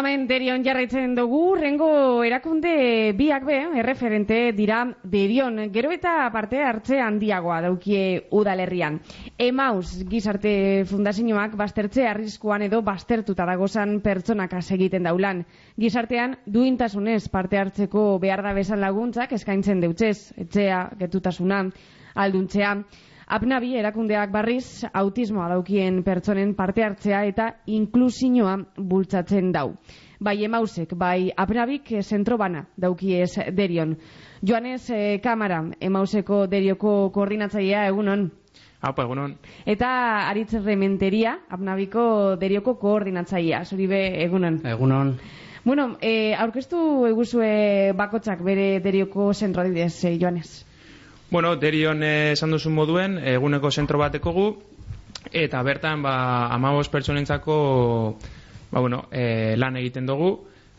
[0.00, 1.86] Hemen derion jarraitzen dugu, rengo
[2.24, 2.70] erakunde
[3.18, 4.78] biak be, erreferente dira
[5.12, 8.96] derion, gero eta parte hartze handiagoa daukie udalerrian.
[9.36, 15.44] Emaus gizarte fundazioak baztertze arriskuan edo baztertuta dagozan pertsonak egiten daulan.
[15.76, 21.66] Gizartean duintasunez parte hartzeko behar da besan laguntzak eskaintzen deutzez, etxea, getutasuna,
[22.14, 22.74] alduntzea.
[23.30, 29.76] Apnabi erakundeak barriz autismoa daukien pertsonen parte hartzea eta inklusioa bultzatzen dau.
[30.18, 33.94] Bai emausek, bai apnabik eh, zentro bana daukiez derion.
[34.42, 38.32] Joanes eh, Kamara, emauseko derioko koordinatzailea egunon.
[38.80, 39.36] Haupa, egunon.
[39.64, 39.90] Eta
[40.26, 44.58] Aritz Rementeria, apnabiko derioko koordinatzailea, zuri be egunon.
[44.66, 45.14] Egunon.
[45.62, 50.66] Bueno, eh, aurkeztu eguzue bakotsak bere derioko zentro adibidez, eh, Joanes.
[51.30, 54.46] Bueno, derion eh, esan duzun moduen, eguneko zentro bateko gu,
[55.30, 57.58] eta bertan, ba, amabos pertsonentzako,
[58.72, 60.32] ba, bueno, eh, lan egiten dugu,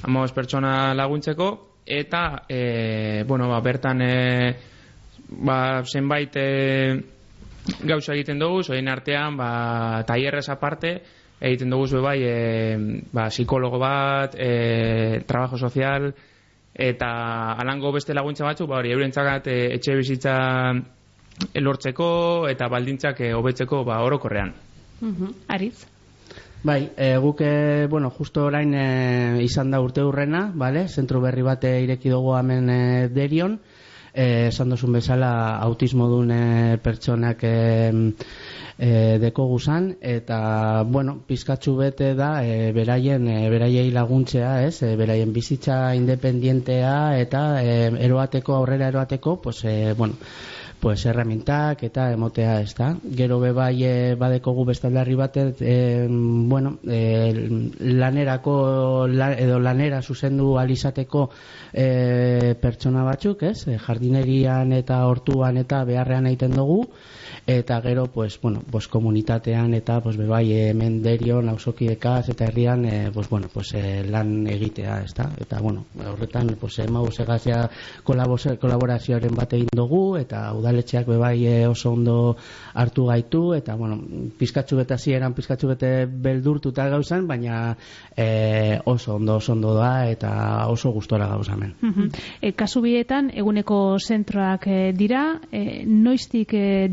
[0.04, 1.47] amabos pertsona laguntzeko,
[1.86, 4.58] eta, eh, bueno, ba, bertan, eh,
[5.30, 6.99] ba, zenbait eh,
[7.88, 10.97] gauza egiten dugu, zoien artean, ba, taierrez aparte,
[11.39, 16.12] egiten dugu zue bai, e, ba, psikologo bat, e, trabajo sozial,
[16.74, 20.36] eta alango beste laguntza batzuk, ba, hori, eurentzakat e, etxe bizitza
[21.59, 22.11] lortzeko
[22.51, 24.53] eta baldintzak e, hobetzeko ba, orokorrean.
[25.47, 25.88] Aritz?
[26.63, 30.88] Bai, e, guk, e, bueno, justo orain e, izan da urte hurrena, vale?
[30.88, 33.57] zentro berri bat ireki dugu hemen e, derion,
[34.13, 37.55] e, esan duzun bezala autismo duen e, pertsonak e,
[38.82, 44.95] e, deko guzan, eta, bueno, pizkatzu bete da, e, beraien, e, beraiei laguntzea, ez, e,
[44.97, 47.75] beraien bizitza independientea, eta e,
[48.07, 50.17] eroateko, aurrera eroateko, pues, e, bueno,
[50.82, 52.88] pues herramientak eta emotea, ez da.
[53.15, 57.38] Gero be bai e, badekogu bestaldarri batet, e, bueno, e,
[58.01, 61.27] lanerako la, edo lanera zuzendu alizateko
[61.71, 63.67] e, pertsona batzuk, ez?
[63.69, 66.88] E, jardinerian eta hortuan eta beharrean egiten dugu
[67.58, 72.86] eta gero pues bueno, pues komunitatean eta pues be bai hemen derion auzokidekaz eta herrian
[72.86, 75.30] e, pues bueno, pues e, lan egitea, ezta?
[75.39, 77.70] Eta bueno, horretan pues emaus egazia
[78.04, 82.38] kolaborazioaren bat egin dugu eta udaletxeak be bai e, oso ondo
[82.74, 83.99] hartu gaitu eta bueno,
[84.38, 87.76] pizkatzu bete hasieran pizkatzu bete beldurtuta gauzan, baina
[88.16, 91.76] e, oso ondo oso ondo da eta oso gustora gauza hemen.
[92.41, 96.88] E, kasu bietan, eguneko zentroak dira, e, noiztik e,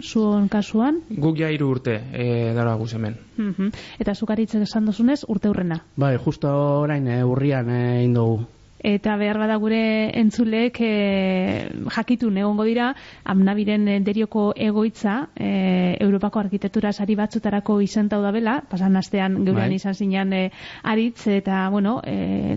[0.00, 1.02] zuon kasuan?
[1.10, 3.16] Guk ja hiru urte e, dara guz hemen.
[3.36, 3.70] Mhm.
[3.98, 5.82] Eta zukaritzek esan duzunez, urte hurrena.
[5.96, 6.48] Bai, justo
[6.80, 8.46] orain e, urrian e, egin dugu.
[8.82, 12.88] Eta behar bada gure entzulek e, jakitun egongo dira
[13.24, 19.70] amnabiren e, derioko egoitza e, Europako arkitektura sari batzutarako izentau da bela, pasan astean geurean
[19.70, 19.78] Bai.
[19.78, 20.42] izan zinean e,
[20.82, 22.56] aritz eta bueno, e,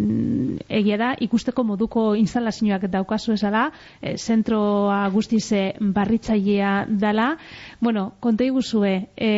[0.70, 3.68] egia da ikusteko moduko instalazioak daukazu esala,
[4.02, 7.36] e, zentroa guztize barritzailea dala,
[7.80, 9.32] bueno, konta iguzue, e,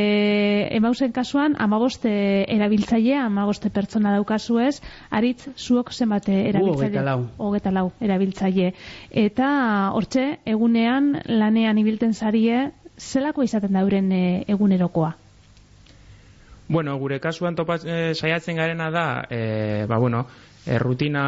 [0.77, 2.11] emauzen kasuan amaboste
[2.47, 4.77] erabiltzaile, amaboste pertsona daukazu ez,
[5.11, 6.47] aritz zuok zenbate
[6.81, 6.97] erabiltzaile?
[6.97, 7.47] hogeita lau.
[7.47, 8.73] Hogeita lau erabiltzaile.
[9.11, 9.49] Eta
[9.93, 15.13] hortxe, egunean lanean ibilten zarie, zelako izaten da euren e, egunerokoa?
[16.67, 20.25] Bueno, gure kasuan topa, e, saiatzen garena da, e, ba, bueno,
[20.65, 21.23] e, rutina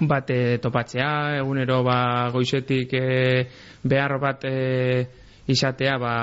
[0.00, 3.46] bat e, topatzea, egunero ba, goizetik e,
[3.82, 5.06] behar bat e,
[5.48, 6.16] izatea ba,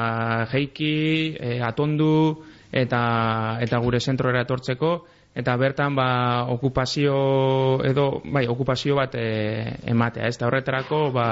[0.51, 4.93] jeiki, e, atondu, eta, eta gure zentrora etortzeko,
[5.35, 11.27] eta bertan ba, okupazio edo, bai, okupazio bat e, ematea, ez da horretarako, ba,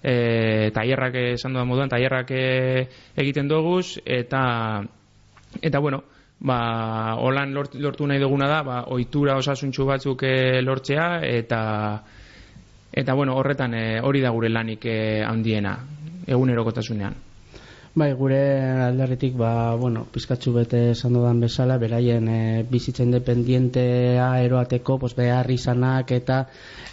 [0.00, 2.88] e, tailerrak esan dudan moduan, tailerrak e,
[3.20, 4.82] egiten doguz, eta
[5.60, 6.02] eta bueno,
[6.40, 11.60] ba, holan lort, lortu nahi duguna da, ba, ohitura osasuntxu batzuk e, lortzea, eta
[12.94, 15.78] eta bueno, horretan e, hori da gure lanik e, handiena,
[16.26, 17.23] egunerokotasunean.
[17.94, 18.38] Bai, gure
[18.84, 25.46] aldarritik, ba, bueno, pizkatzu bete esan dudan bezala, beraien e, bizitza independientea eroateko, pues, behar
[25.54, 26.38] izanak eta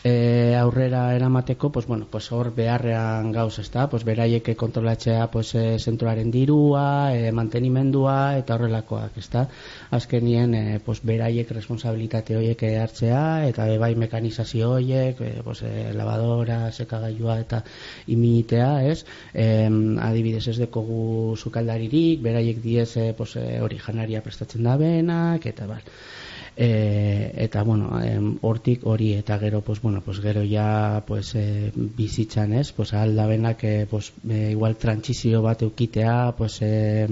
[0.03, 3.87] e, aurrera eramateko, pues, bueno, pues, hor beharrean gauz, ezta?
[3.89, 9.47] Pues, beraiek kontrolatzea pues, e, zentroaren dirua, e, mantenimendua eta horrelakoak, ezta?
[9.89, 15.95] Azkenien, e, pues, beraiek responsabilitate horiek hartzea eta e, bai mekanizazio horiek, e, pues, e,
[15.97, 17.63] lavadora, sekagailua eta
[18.05, 19.01] iminitea, ez?
[19.33, 19.65] E,
[20.11, 20.61] adibidez ez
[20.91, 25.83] dekogu sukaldaririk, beraiek diez e, pues, e, hori janaria prestatzen da benak, eta bar.
[26.57, 31.71] E, eta bueno, em, hortik hori eta gero pues bueno, pues gero ja pues e,
[31.73, 32.73] bizitzan, ez?
[32.73, 37.07] Pues alda benak e, pues e, igual trantsizio bat eukitea, pues e,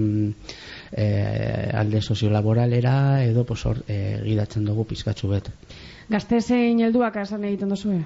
[0.91, 5.49] e, alde soziolaboralera edo pues, hor e, gidatzen dugu pizkatxu bet.
[6.09, 7.99] Gazte zein helduak esan egiten duzue?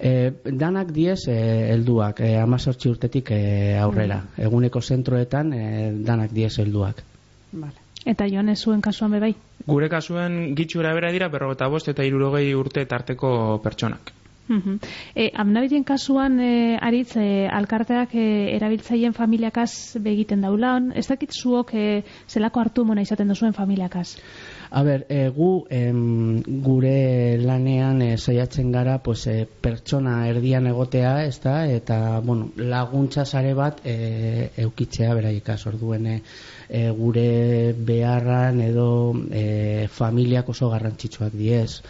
[0.00, 0.32] E,
[0.62, 1.36] danak diez e,
[1.74, 3.40] helduak, e, amazortzi urtetik e,
[3.76, 4.22] aurrera.
[4.40, 5.66] Eguneko zentroetan e,
[6.06, 7.04] danak diez helduak.
[7.52, 7.76] Vale.
[8.08, 9.34] Eta joan ez zuen kasuan bebai.
[9.66, 14.14] Gure kasuen gitxura bera dira berrogeta bost eta irurogei urte tarteko pertsonak.
[14.48, 14.78] Mhm.
[15.14, 18.24] E, amnabilen kasuan e, aritz e, alkarteak e,
[18.56, 24.16] erabiltzaileen familiakaz begiten daulan, ez dakit zuok e, zelako hartu mona izaten duzuen familiakaz?
[24.72, 31.24] A ber, e, gu em, gure lanean e, saiatzen gara pues, e, pertsona erdian egotea,
[31.24, 36.20] ez da, eta bueno, laguntza sare bat e, eukitzea beraiekaz, orduen e,
[36.98, 38.88] gure beharran edo
[39.30, 41.82] e, familiak oso garrantzitsuak diez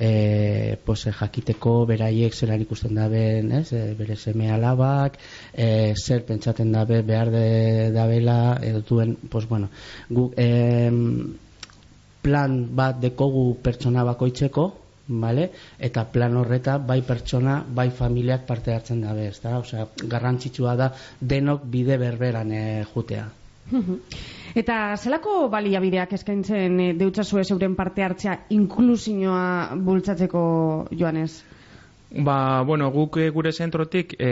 [0.00, 5.18] e, pues, e, jakiteko beraiek zelan ikusten daben, ez, e, bere seme alabak,
[5.52, 7.46] e, zer pentsaten dabe behar de,
[7.92, 9.68] dabela, edo duen, pues, bueno,
[10.08, 11.36] gu, em,
[12.22, 14.64] plan bat dekogu pertsona bakoitzeko,
[15.10, 15.50] vale?
[15.78, 19.58] eta plan horreta bai pertsona, bai familiak parte hartzen dabe, ez da?
[19.58, 23.28] Osea, garrantzitsua da denok bide berberan e, jutea.
[24.60, 30.42] Eta zelako baliabideak eskaintzen e, deutsazue zeuren parte hartzea inklusioa bultzatzeko
[30.90, 31.30] joanez?
[32.10, 34.30] Ba, bueno, guk eh, gure zentrotik, e,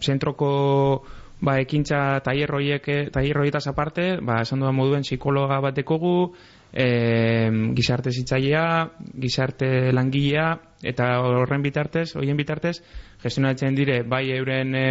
[0.00, 1.02] zentroko
[1.44, 6.32] ba, ekintza tailer horiek, eh, tailer aparte, ba, esan dudan moduen psikologa bat dekogu,
[6.72, 12.80] e, gizarte zitzailea, gizarte langilea, eta horren bitartez, horien bitartez,
[13.22, 14.88] gestionatzen dire, bai euren e,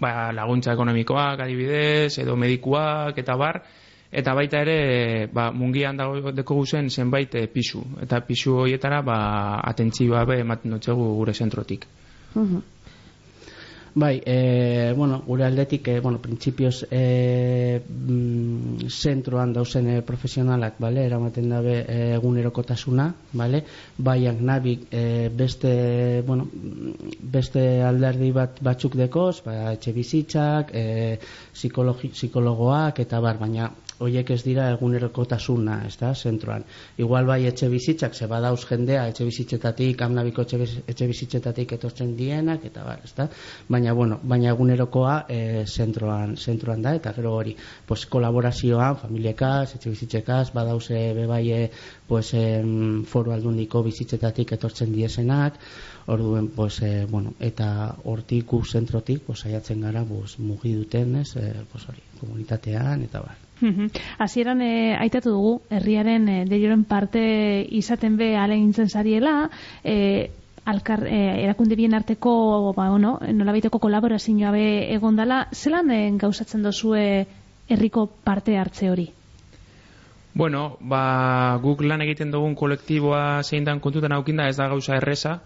[0.00, 3.60] ba, laguntza ekonomikoak, adibidez, edo medikuak, eta bar,
[4.10, 9.18] eta baita ere, ba, mungian dago deko guzen zenbait e, pisu, eta pisu horietara, ba,
[9.72, 11.86] atentzioa be ematen dutxegu gure zentrotik.
[13.92, 21.04] Bai, e, bueno, gure aldetik, e, bueno, printzipioz e, mm, zentroan dauzen e, profesionalak, bale,
[21.06, 21.74] eramaten dabe
[22.14, 23.64] egunerokotasuna, bale,
[23.98, 26.46] baiak nabik e, beste, bueno,
[27.20, 31.18] beste alderdi bat batzuk dekoz, ba, etxe bizitzak, e,
[31.52, 36.64] psikologoak, eta bar, baina hoiek ez dira egunerokotasuna, ez da, zentroan.
[36.98, 42.14] Igual bai etxe bizitzak, ze badauz jendea etxe bizitzetatik, amnabiko etxe, biz- etxe bizitzetatik etortzen
[42.16, 43.28] dienak, eta bar, ez da.
[43.68, 47.54] Baina, bueno, baina egunerokoa e, zentroan, zentroan da, eta gero hori,
[47.86, 51.70] pues, kolaborazioan, familiekaz, etxe bizitzekaz, badauze bebaie,
[52.08, 55.60] pues, em, foru aldundiko bizitzetatik etortzen diesenak,
[56.10, 61.52] orduen, pues, e, bueno, eta hortik zentrotik, pues, saiatzen gara, pues, mugi duten, ez, e,
[61.70, 63.39] pues, hori, komunitatean, eta bar.
[64.18, 67.22] Hasieran e, aitatu dugu herriaren e, deioren parte
[67.70, 69.50] izaten be alegintzen zariela,
[69.84, 70.30] e,
[70.64, 77.26] alkar, e, erakunde bien arteko ba, bueno, nolabaiteko kolaborazioa be egondala, zelan e, gauzatzen dozue
[77.68, 79.10] herriko parte hartze hori?
[80.34, 85.40] Bueno, ba, guk lan egiten dugun kolektiboa zein dan kontutan aukinda ez da gauza erresa,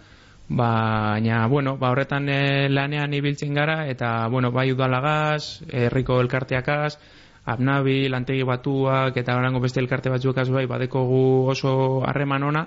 [0.49, 6.99] baina, bueno, ba, horretan eh, lanean ibiltzen gara, eta, bueno, bai udalagaz, herriko elkarteakaz,
[7.45, 12.67] abnabi, lantegi batuak, eta orango beste elkarte batzuekaz bai, badekogu oso harreman ona,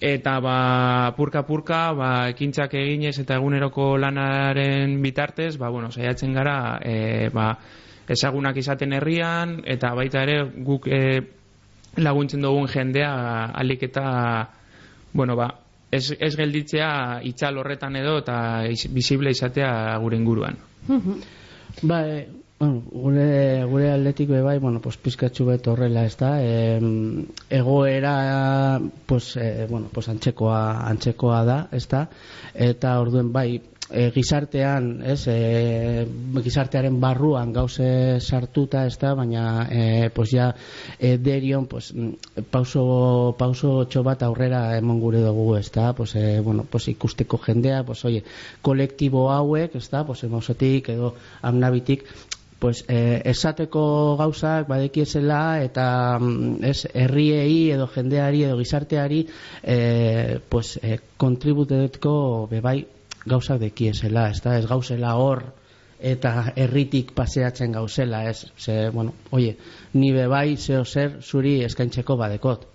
[0.00, 7.28] eta ba, purka-purka, ba, ekintzak eginez eta eguneroko lanaren bitartez, ba, bueno, saiatzen gara, e,
[7.34, 7.52] ba,
[8.10, 11.20] ezagunak izaten herrian, eta baita ere guk e,
[12.00, 13.12] laguntzen dugun jendea
[13.54, 14.06] alik eta,
[15.12, 15.52] bueno, ba,
[15.90, 19.70] ez, ez gelditzea itxal horretan edo eta iz, visible izatea
[20.02, 20.58] gure inguruan.
[21.82, 22.00] Ba,
[22.60, 26.76] bueno, gure, gure aldetik be bai, bueno, pues pizkatxu bet horrela, ez da, e,
[27.56, 32.04] egoera, pues, e, bueno, pues antzekoa, antzekoa da, ez da,
[32.52, 36.06] eta orduen bai, e, gizartean, ez, e,
[36.44, 40.54] gizartearen barruan gauze sartuta, ez da, baina, e, pues ja,
[40.98, 46.14] e, derion, pues, mm, pauso, pauso txo bat aurrera emon gure dugu, ez da, pues,
[46.14, 48.22] e, bueno, pues, ikusteko jendea, pues, oye,
[48.62, 52.04] kolektibo hauek, ez da, pues, emausotik edo amnabitik,
[52.60, 55.86] pues, eh, esateko gauzak badekiezela eta
[56.20, 59.24] mm, ez herriei edo jendeari edo gizarteari
[59.62, 62.12] eh, pues, eh, kontributeko
[62.50, 62.84] bebai
[63.26, 65.42] gauzak dekiezela, ez da, ez gauzela hor
[66.00, 69.56] eta herritik paseatzen gauzela, ez, ze, bueno, oie,
[69.92, 72.66] ni bebai zeo zer zuri eskaintzeko badekot.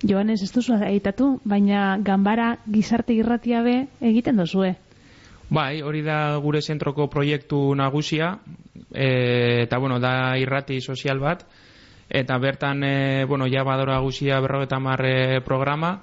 [0.00, 4.76] Joanes, ez duzu aitatu, baina ganbara gizarte irratia be egiten dozue.
[5.48, 8.34] Bai, hori da gure zentroko proiektu nagusia,
[8.92, 11.46] e, eta bueno, da irrati sozial bat,
[12.08, 16.02] eta bertan, e, bueno, ja badora guzia berrogeta marre programa,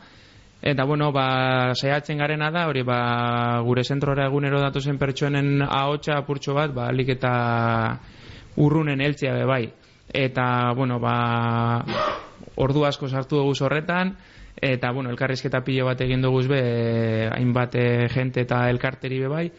[0.66, 6.58] eta bueno, ba, saiatzen garena da, hori ba, gure zentrora egunero datozen pertsonen ahotsa apurtxo
[6.58, 7.34] bat, ba, alik eta
[8.58, 9.66] urrunen heltzea be bai.
[10.10, 11.86] eta, bueno, ba,
[12.56, 14.16] ordu asko sartu dugu horretan,
[14.62, 19.52] eta, bueno, elkarrizketa pilo bat egin dugu be, hainbat eh, jente eta elkarteri be bai,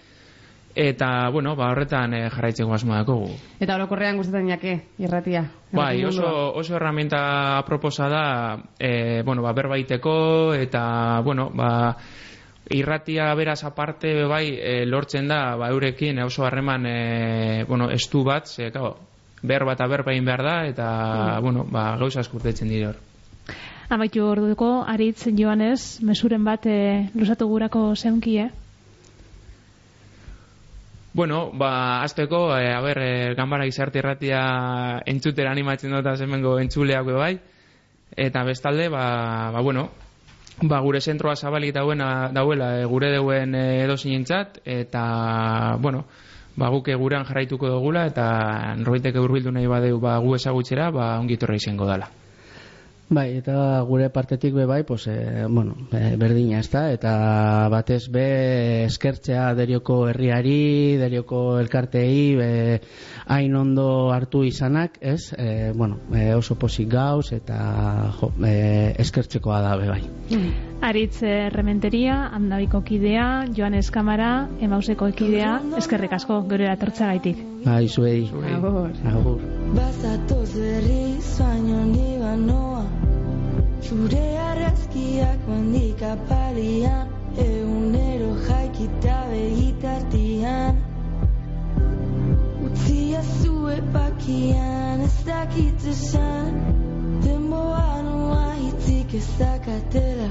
[0.76, 3.30] eta, bueno, ba, horretan eh, jarraitzeko asmoa dakogu.
[3.60, 5.46] Eta orokorrean gustatzen jake, irratia.
[5.72, 8.26] Bai, oso, oso herramienta proposa da,
[8.78, 11.96] e, bueno, ba, berbaiteko, eta, bueno, ba,
[12.68, 18.24] irratia beraz aparte be bai e, lortzen da, ba, eurekin oso harreman, e, bueno, estu
[18.24, 18.96] bat, ze, claro,
[19.42, 20.86] berba eta berba egin behar da, eta,
[21.38, 21.42] Mm.
[21.42, 22.96] bueno, ba, gauza askurtetzen dire hor.
[23.88, 28.48] Amaitu orduko, aritz joanez, mesuren bat e, lusatu gurako zeunki, eh?
[31.14, 34.40] Bueno, ba, azteko, e, a ber, e, gambara gizarte irratia
[35.06, 37.38] entzutera animatzen dut hemengo entzuleak bai,
[38.16, 39.88] eta bestalde, ba, ba bueno,
[40.62, 46.04] ba, gure zentroa zabalik dauena, dauela e, gure deuen e, edozinentzat, eta, bueno,
[46.56, 51.54] ba, guke gurean jarraituko dugula, eta norbaiteke hurbildu nahi badeu ba, gu ezagutzera, ba, ongitorra
[51.54, 52.25] izango dala.
[53.08, 58.08] Bai, eta gure partetik be bai, pues, e, bueno, e, berdina ez da, eta batez
[58.10, 62.48] be eskertzea derioko herriari, derioko elkartei, be,
[63.30, 65.30] hain ondo hartu izanak, ez?
[65.38, 70.02] E, bueno, e, oso posik gauz, eta jo, e, eskertzekoa da be bai.
[70.82, 71.22] Aritz
[71.54, 77.38] Rementeria, Amdabiko kidea, Joanes Kamara, Emauseko ekidea, eskerrik asko gure atortzagaitik.
[77.62, 78.26] Bai, zuei.
[78.56, 78.90] Agur.
[79.14, 79.46] Agur.
[79.78, 82.75] Bazatoz berriz baino ni banoa
[83.86, 87.06] Zure arrazkiak mendik apalian
[87.38, 90.80] Egunero jaikita begitartian.
[92.66, 96.58] Utzia zue pakian ez dakit esan
[97.22, 100.30] Denboa noa hitzik ez dakatela.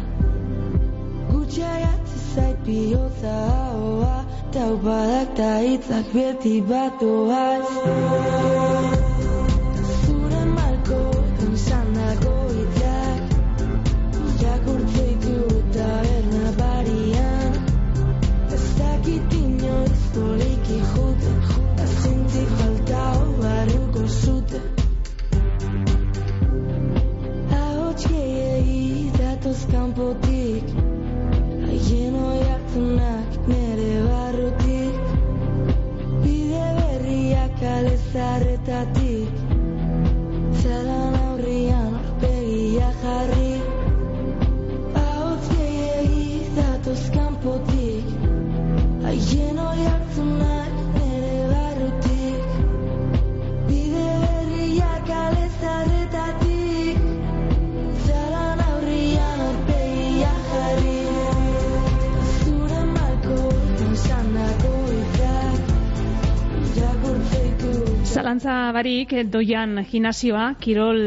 [1.32, 4.18] Gutxaiatze zait bihotza ahoa
[4.52, 9.45] Taupadak ta hitzak beti batoaz Zure
[29.62, 30.68] σκαμποντίκ
[31.66, 33.00] Θα γίνω για τον
[68.16, 71.00] Zalantza barik, doian gimnasioa, kirol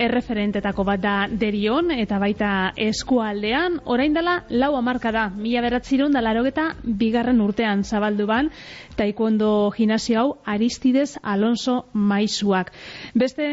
[0.00, 6.22] erreferentetako bat da derion, eta baita eskualdean, orain dela lau amarka da, mila beratzirun da
[6.24, 6.70] larogeta
[7.02, 8.48] bigarren urtean zabaldu ban,
[8.96, 12.70] taekwondo gimnasio hau Aristides Alonso Maisuak.
[13.12, 13.44] Beste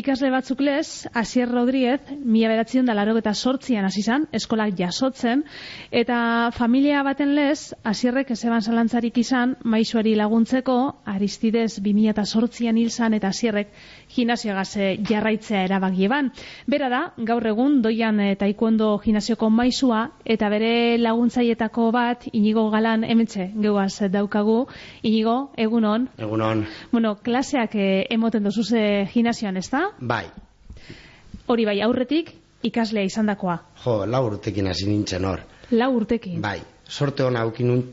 [0.00, 5.44] ikasle batzuk lez, Asier Rodríguez, mila beratzirun da larogeta sortzian hasi zan, eskolak jasotzen,
[5.90, 12.45] eta familia baten lez, Asierrek ezeban zalantzarik izan, Maisuari laguntzeko, Aristides 2008an
[12.78, 13.68] hil zan eta Asierrek
[14.14, 16.32] gimnasiogaz eh, jarraitzea erabakieban.
[16.66, 23.04] Bera da, gaur egun doian eh, taekwondo gimnasioko maisua eta bere laguntzaietako bat inigo galan
[23.04, 24.66] emetxe geuaz daukagu.
[25.02, 26.08] Inigo, egunon.
[26.18, 29.90] Egunon, Bueno, klaseak eh, emoten dozuze gimnasioan, ez da?
[30.00, 30.26] bai,
[31.46, 32.32] Hori bai, aurretik
[32.62, 33.58] ikaslea izandakoa.
[33.84, 35.40] jo, lau urtekin hasi nintzen hor.
[35.70, 36.40] Lau urtekin.
[36.42, 37.42] Bai, sorte hona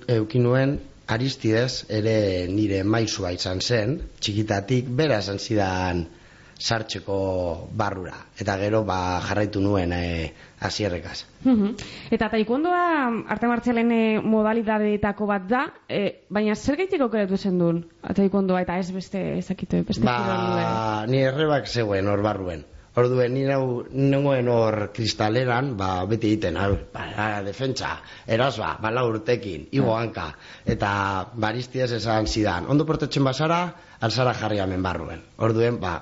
[0.08, 6.06] eukinuen Aristides ere nire maizua izan zen, txikitatik bera esan zidan
[6.64, 7.18] sartzeko
[7.76, 8.16] barrura.
[8.40, 10.32] Eta gero ba, jarraitu nuen e,
[10.64, 11.26] asierrekaz.
[11.44, 11.74] Mhm.
[12.16, 12.84] Eta taekwondoa
[13.36, 18.78] arte martzialen eh, modalitateetako bat da, eh, baina zer gaitik aukeratu zen duen taekwondoa eta
[18.80, 20.06] ez beste ezakitu beste?
[20.06, 22.64] Ba, ni errebak zegoen hor barruen.
[22.94, 27.96] Orduen, ni nau, nengoen hor kristaleran, ba, beti egiten, hau, ba, defentsa,
[28.30, 30.28] erasba, bala urtekin, igo hanka.
[30.70, 30.92] Eta
[31.34, 33.64] baristiaz esan zidan, ondo portatzen bazara,
[34.06, 35.26] alzara jarri hemen barruen.
[35.42, 35.96] Orduen, ba,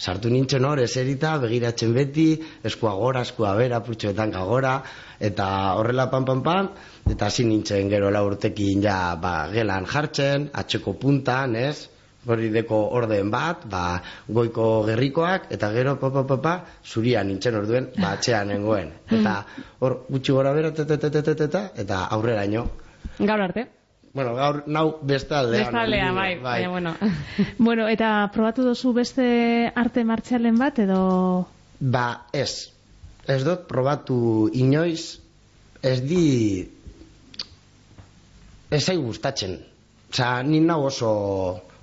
[0.00, 2.26] sartu nintzen hor, eserita, begiratzen beti,
[2.64, 4.78] eskua gora, eskua bera, putxoetan gora,
[5.20, 5.46] eta
[5.76, 6.72] horrela pam pam pam,
[7.04, 11.90] eta hasi nintzen gero la urtekin ja, ba, gelan jartzen, atxeko puntan, ez?
[12.26, 17.56] Hori deko orden bat, ba, goiko gerrikoak, eta gero, pa, pa, pa, pa, zuria nintzen
[17.56, 18.92] orduen, ba, atxean nengoen.
[19.16, 19.40] Eta
[19.80, 22.66] hor, gutxi gora bera, ta, ta, ta, ta, ta, ta, ta, eta aurrera ino.
[23.18, 23.68] Gaur arte?
[24.12, 25.68] bueno, gaur nau beste aldean.
[25.68, 26.94] Bestaldean, bai, baina bueno.
[27.58, 31.46] bueno, eta probatu duzu beste arte martxalen bat, edo...
[31.80, 32.72] Ba, ez.
[33.30, 35.20] Ez dut probatu inoiz,
[35.82, 36.66] ez di...
[38.70, 39.58] Ez zai gustatzen.
[40.10, 41.10] Osa, ni nau oso,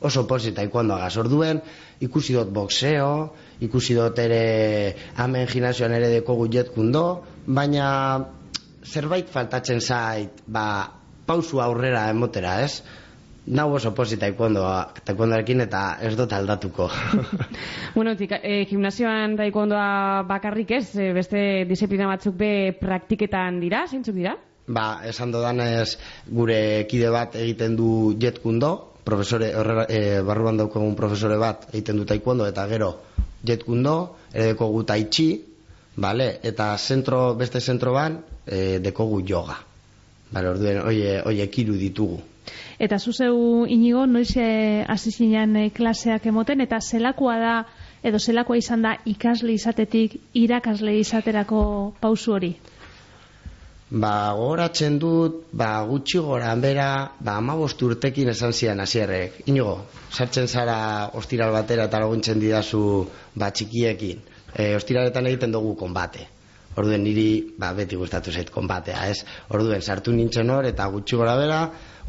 [0.02, 1.16] oso posi taekwondo agaz.
[1.18, 1.62] Orduen,
[2.04, 3.34] ikusi dut boxeo,
[3.66, 4.42] ikusi dut ere
[5.18, 7.04] hemen gimnasioan ere dekogu jetkundo,
[7.48, 7.90] baina
[8.86, 10.88] zerbait faltatzen zait, ba,
[11.28, 12.82] pausu aurrera emotera, ez?
[13.48, 14.64] Nau oso posi taekwondo,
[15.08, 16.90] taekwondoarekin eta ez dut aldatuko.
[17.96, 24.20] bueno, tika, e, gimnasioan taekwondoa bakarrik ez, e, beste disiplina batzuk be praktiketan dira, zeintzuk
[24.20, 24.36] dira?
[24.68, 25.96] Ba, esan dodanez
[26.28, 26.60] gure
[26.92, 32.48] kide bat egiten du jetkundo, profesore, horrela, e, barruan daukagun profesore bat egiten du taekwondo
[32.50, 32.92] eta gero
[33.48, 33.94] jetkundo,
[34.34, 35.30] ere dekogu taitxi,
[36.04, 36.40] vale?
[36.44, 39.56] eta zentro, beste zentro ban, e, dekogu yoga.
[40.32, 42.20] Vale, orduen, oie, oie kiru ditugu.
[42.80, 47.66] Eta zuzeu inigo, noiz eh, hasi eh, klaseak emoten, eta zelakoa da,
[48.04, 52.56] edo zelakoa izan da ikasle izatetik irakasle izaterako pausu hori?
[53.88, 56.88] Ba, gogoratzen dut, ba, gutxi gora bera,
[57.24, 59.38] ba, amabost urtekin esan zian hasierrek.
[59.48, 59.78] Inigo,
[60.12, 60.80] sartzen zara
[61.16, 62.82] ostiral batera eta laguntzen didazu
[63.36, 64.26] ba, txikiekin.
[64.52, 66.26] E, ostiraletan egiten dugu konbate.
[66.76, 69.24] Orduen niri, ba, beti gustatu zait konbatea, ez?
[69.56, 71.62] Orduen, sartu nintzen hor eta gutxi gora bera,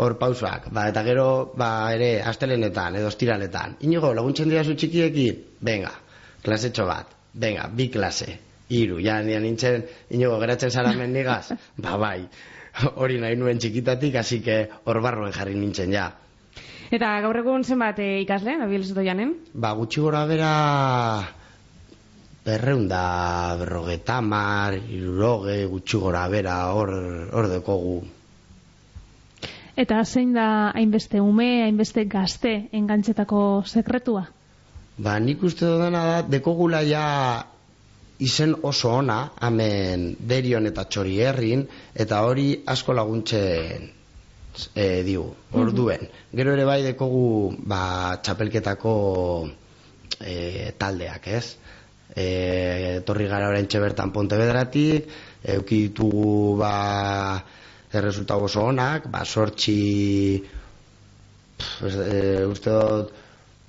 [0.02, 0.66] hor pausak.
[0.74, 3.78] Ba, eta gero, ba, ere, astelenetan, edo ostiraletan.
[3.86, 5.46] Inigo, laguntzen didazu txikiekin?
[5.70, 5.94] Venga,
[6.42, 7.14] klasetxo bat.
[7.38, 12.28] Venga, bi klase iru, ja, nian nintzen, inogo, geratzen zara mendigaz, ba, bai,
[13.00, 16.10] hori nahi nuen txikitatik, hasi que hor barruen jarri nintzen, ja.
[16.92, 19.34] Eta gaur egun zenbat e, ikasle, nabil janen?
[19.52, 20.52] Ba, gutxi gora bera,
[22.44, 26.94] berreunda, berrogeta, mar, iruroge, gutxi gora bera, hor,
[27.32, 27.98] hor dekogu.
[29.78, 34.24] Eta zein da hainbeste ume, hainbeste gazte engantzetako sekretua?
[34.98, 37.04] Ba, nik uste dudana da, dekogula ja
[38.18, 41.62] izen oso ona, hemen derion eta txori herrin,
[41.94, 43.86] eta hori asko laguntzen
[44.74, 45.24] e, diu,
[45.54, 46.08] orduen.
[46.34, 48.94] Gero ere bai dekogu ba, txapelketako
[50.18, 51.44] e, taldeak, ez?
[52.18, 55.06] E, torri gara orain bertan Pontevedratik,
[55.54, 56.74] euki ditugu ba,
[57.92, 60.42] erresultatu oso onak, ba, sortxi,
[61.58, 63.14] pff, e, uste dut,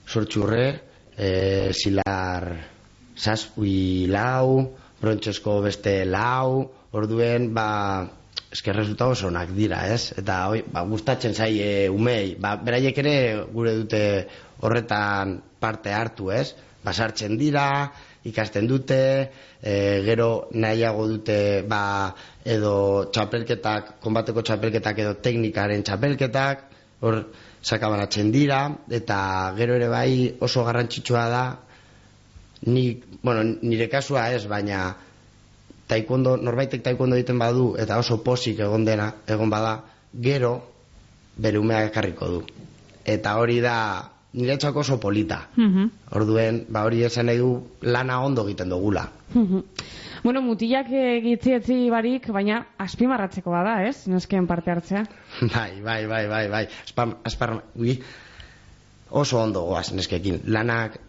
[0.09, 0.67] sortxurre,
[1.15, 1.30] e,
[1.76, 2.78] zilar,
[3.19, 4.71] zazpui lau,
[5.01, 7.67] brontxosko beste lau, orduen, ba,
[8.49, 10.13] esker resultatu onak dira, ez?
[10.17, 13.15] Eta, oi, ba, gustatzen zaie umei, ba, beraiek ere
[13.53, 14.03] gure dute
[14.61, 16.53] horretan parte hartu, ez?
[16.83, 17.91] Basartzen dira,
[18.25, 19.01] ikasten dute,
[19.61, 19.73] e,
[20.07, 22.15] gero nahiago dute, ba,
[22.47, 22.73] edo
[23.13, 26.65] txapelketak, konbateko txapelketak edo teknikaren txapelketak,
[27.03, 27.21] hor,
[27.59, 29.19] sakabanatzen dira, eta
[29.57, 30.11] gero ere bai
[30.47, 31.43] oso garrantzitsua da,
[32.65, 34.95] ni, bueno, nire kasua ez, baina
[35.90, 39.80] taekwondo, norbaitek taekwondo egiten badu eta oso posik egon dena, egon bada,
[40.14, 40.53] gero
[41.40, 42.41] bere umea ekarriko du.
[43.06, 43.76] Eta hori da
[44.34, 45.48] nire txako oso polita.
[45.56, 45.90] Mhm.
[46.19, 49.10] Orduen, ba hori esan nahi du lana ondo egiten dugula.
[49.34, 49.64] Mhm.
[50.23, 54.07] bueno, mutilak egitzietzi barik, baina azpimarratzeko bada, ez?
[54.07, 55.06] Nesken parte hartzea.
[55.56, 56.68] bai, bai, bai, bai, bai.
[56.84, 57.99] Aspar, aspar, ui,
[59.10, 60.41] oso ondo goaz neskekin.
[60.45, 60.99] Lanak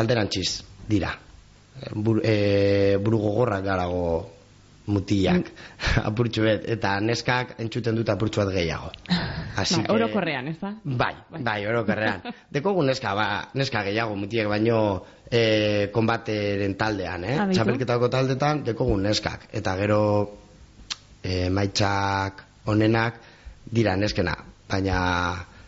[0.00, 1.14] alderantziz dira.
[1.94, 4.04] Bur, e, buru gogorrak garago
[4.90, 6.02] mutilak mm.
[6.08, 8.90] apurtxu bet, eta neskak entzuten dut apurtxu bat gehiago.
[9.60, 9.92] Así bai, que...
[9.94, 10.72] Orokorrean, ez da?
[10.84, 12.26] Bai, bai, bai orokorrean.
[12.56, 14.80] Dekogu neska, ba, neska gehiago mutiek baino
[15.30, 15.42] e,
[15.94, 17.36] konbateren taldean, eh?
[17.54, 19.48] Txapelketako taldetan, dekogu neskak.
[19.60, 20.00] Eta gero
[21.22, 23.20] e, maitxak onenak
[23.70, 24.34] dira neskena.
[24.70, 24.98] Baina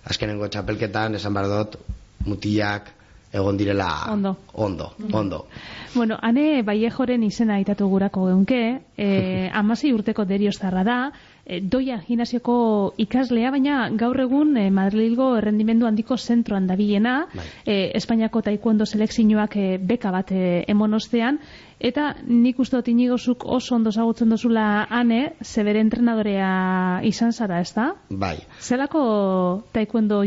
[0.08, 1.78] azkenengo txapelketan, esan behar dut,
[2.26, 2.90] mutilak
[3.32, 4.36] egon direla ondo.
[4.52, 5.46] Ondo, ondo.
[5.94, 8.62] Bueno, ane baiejoren izena aitatu gurako geunke,
[8.96, 10.98] eh, amasi urteko derioztarra da,
[11.44, 12.54] e, doia gimnasioko
[13.02, 17.46] ikaslea, baina gaur egun e, Madrilgo errendimendu handiko zentroan dabilena, bai.
[17.64, 21.40] e, Espainiako taikuendo selekzioak e, beka bat e, emonostean,
[21.80, 27.72] eta nik uste dut inigozuk oso ondo zagutzen dozula ane, zebere entrenadorea izan zara, ez
[27.74, 27.92] da?
[28.10, 28.36] Bai.
[28.60, 30.22] Zelako taekwondo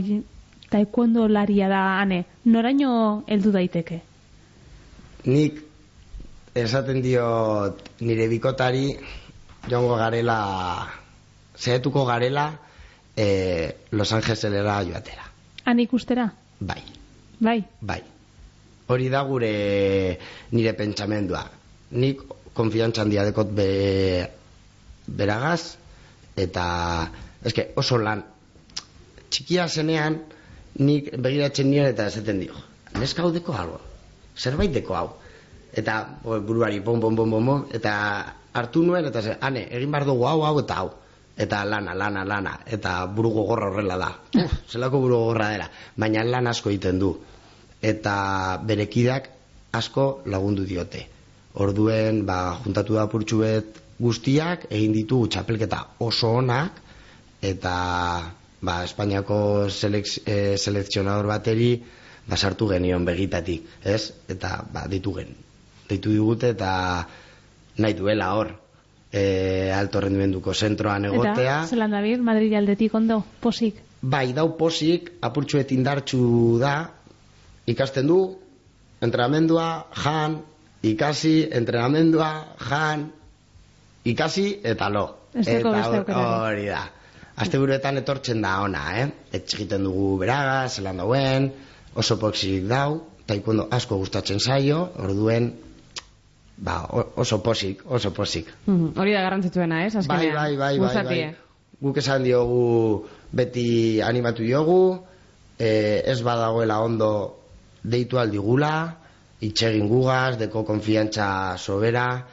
[1.29, 4.01] laria da ane, noraino heldu daiteke?
[5.25, 5.61] Nik
[6.53, 8.97] esaten dio nire bikotari
[9.69, 10.87] joango garela
[11.57, 12.59] zehetuko garela
[13.15, 15.23] e, Los Angelesera joatera.
[15.65, 16.33] Han ikustera?
[16.59, 16.83] Bai.
[17.39, 17.63] Bai?
[17.81, 18.01] Bai.
[18.87, 20.19] Hori da gure
[20.51, 21.43] nire pentsamendua.
[21.91, 22.21] Nik
[22.53, 24.27] konfiantzan diadekot be,
[25.07, 25.77] beragaz
[26.35, 26.65] eta
[27.45, 28.23] eske oso lan
[29.29, 30.19] txikia zenean,
[30.79, 32.57] nik begiratzen nion eta esaten dio.
[32.99, 33.79] Neska hau deko algo,
[34.37, 35.07] zerbait deko hau.
[35.75, 37.93] Eta bo, buruari bom, bom, bom, bom, bom, eta
[38.55, 40.91] hartu nuen, eta ze, ane, egin behar dugu hau, hau, eta hau.
[41.35, 44.11] Eta lana, lana, lana, eta buru gogorra horrela da.
[44.39, 45.67] Uf, zelako buru gogorra dela.
[45.99, 47.11] Baina lan asko egiten du.
[47.81, 48.15] Eta
[48.63, 49.27] berekidak
[49.75, 51.03] asko lagundu diote.
[51.59, 56.79] Orduen, ba, juntatu da purtsuet guztiak, egin ditu txapelketa oso onak,
[57.43, 57.75] eta
[58.61, 61.71] ba, Espainiako selek, e, selekzionador bateri
[62.27, 64.13] ba, sartu genion begitatik, ez?
[64.27, 65.33] Eta ba, ditu gen.
[65.89, 66.71] Ditu digute eta
[67.77, 68.53] nahi duela hor
[69.11, 71.61] e, alto rendimenduko zentroan egotea.
[71.63, 73.81] Eta, zelan David, Madrid aldetik ondo, posik.
[74.01, 76.25] Bai, dau posik, apurtxuet indartxu
[76.61, 76.75] da,
[77.65, 78.19] ikasten du,
[79.01, 79.69] entrenamendua,
[80.03, 80.39] jan,
[80.85, 82.31] ikasi, entrenamendua,
[82.69, 83.07] jan,
[84.05, 85.07] ikasi, eta lo.
[85.35, 86.83] Esteko eta hori da.
[87.35, 89.07] Aste buruetan etortzen da ona, eh?
[89.35, 91.49] Etxegiten dugu beraga, zelan dauen,
[91.99, 95.49] oso poksik dau, taekwondo asko gustatzen zaio, orduen,
[96.57, 96.77] ba,
[97.19, 98.51] oso posik, oso posik.
[98.65, 99.93] Mhm, Hori da garrantzitsuena, ez?
[99.95, 100.35] Bai, Azkenean.
[100.35, 101.25] bai, bai, bai, Gustatie.
[101.25, 101.35] bai.
[101.81, 103.05] Guk esan diogu
[103.35, 104.79] beti animatu diogu,
[105.59, 107.09] e, ez badagoela ondo
[107.83, 108.95] deitu aldigula,
[109.43, 112.25] itxegin gugaz, deko konfiantza sobera,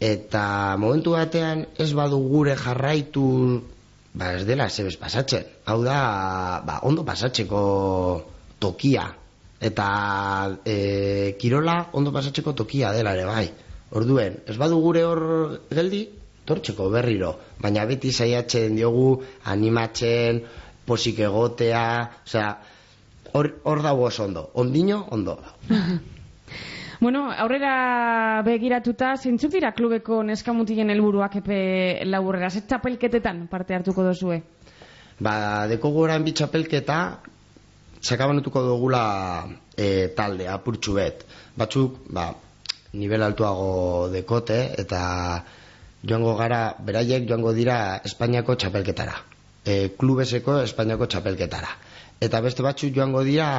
[0.00, 3.26] eta momentu batean ez badu gure jarraitu,
[4.12, 5.46] ba ez dela zebez pasatzen.
[5.66, 7.60] Hau da, ba, ondo pasatzeko
[8.58, 9.06] tokia.
[9.60, 9.86] Eta
[10.64, 13.46] e, kirola ondo pasatzeko tokia dela ere bai.
[14.00, 15.22] Orduen, ez badu gure hor
[15.70, 16.04] geldi,
[16.46, 17.34] tortzeko berriro.
[17.60, 19.20] Baina beti saiatzen diogu
[19.52, 20.40] animatzen,
[20.86, 21.84] posik egotea,
[22.26, 22.54] osea,
[23.34, 24.48] hor, hor dago oso ondo.
[24.54, 25.38] Ondino, ondo.
[27.00, 31.60] Bueno, aurrera begiratuta, zeintzuk dira klubeko neskamutilen helburuak epe
[32.04, 32.50] laburrera?
[32.52, 34.36] Zer txapelketetan parte hartuko dozue?
[35.24, 35.32] Ba,
[35.72, 36.98] deko goran bitxapelketa,
[38.04, 39.02] sakabanetuko dugula
[39.72, 41.24] e, talde, apurtxu bet.
[41.56, 42.28] Batzuk, ba,
[42.92, 43.72] nivel altuago
[44.12, 45.02] dekote, eta
[46.04, 49.16] joango gara, beraiek joango dira Espainiako txapelketara.
[49.64, 51.76] E, klubeseko Espainiako txapelketara.
[52.20, 53.54] Eta beste batzuk joango dira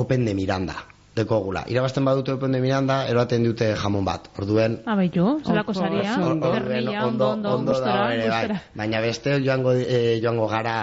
[0.00, 0.76] Open de Miranda,
[1.18, 1.64] dekogula.
[1.68, 4.30] Irabazten badute Open de Miranda, eroaten dute jamon bat.
[4.38, 6.50] Orduen, Abai jo, zelako saria, ondo.
[6.54, 8.42] berria, ondo, ondo, ondo gustora, ere, bai.
[8.46, 8.62] gustora.
[8.74, 10.76] Baina beste joango, eh, joango gara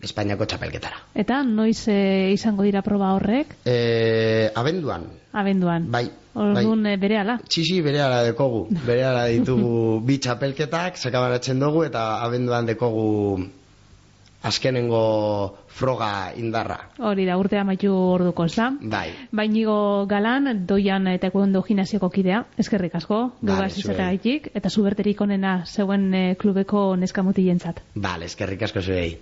[0.00, 0.96] Espainiako txapelketara.
[1.14, 5.90] Eta noiz e, izango dira proba horrek, Eh, abenduan, abenduan.
[5.92, 6.96] bai, Orduan bai.
[6.96, 7.38] bere ala.
[7.46, 8.62] Txisi bere ala dekogu.
[8.86, 13.44] Bere ala ditugu bi txapelketak, sekabaratzen dugu, eta abenduan dekogu
[14.42, 16.78] azkenengo froga indarra.
[16.98, 18.70] Hori da, urte amaitu orduko, ez da?
[18.80, 19.08] Bai.
[19.32, 23.68] Bainigo galan, doian eta ekuendo gimnasioko kidea, eskerrik asko, zuei.
[23.84, 27.84] izateagaitik, eta zuberterik onena zeuen eh, klubeko neskamutilentzat.
[27.94, 29.18] Bale, eskerrik asko zuei.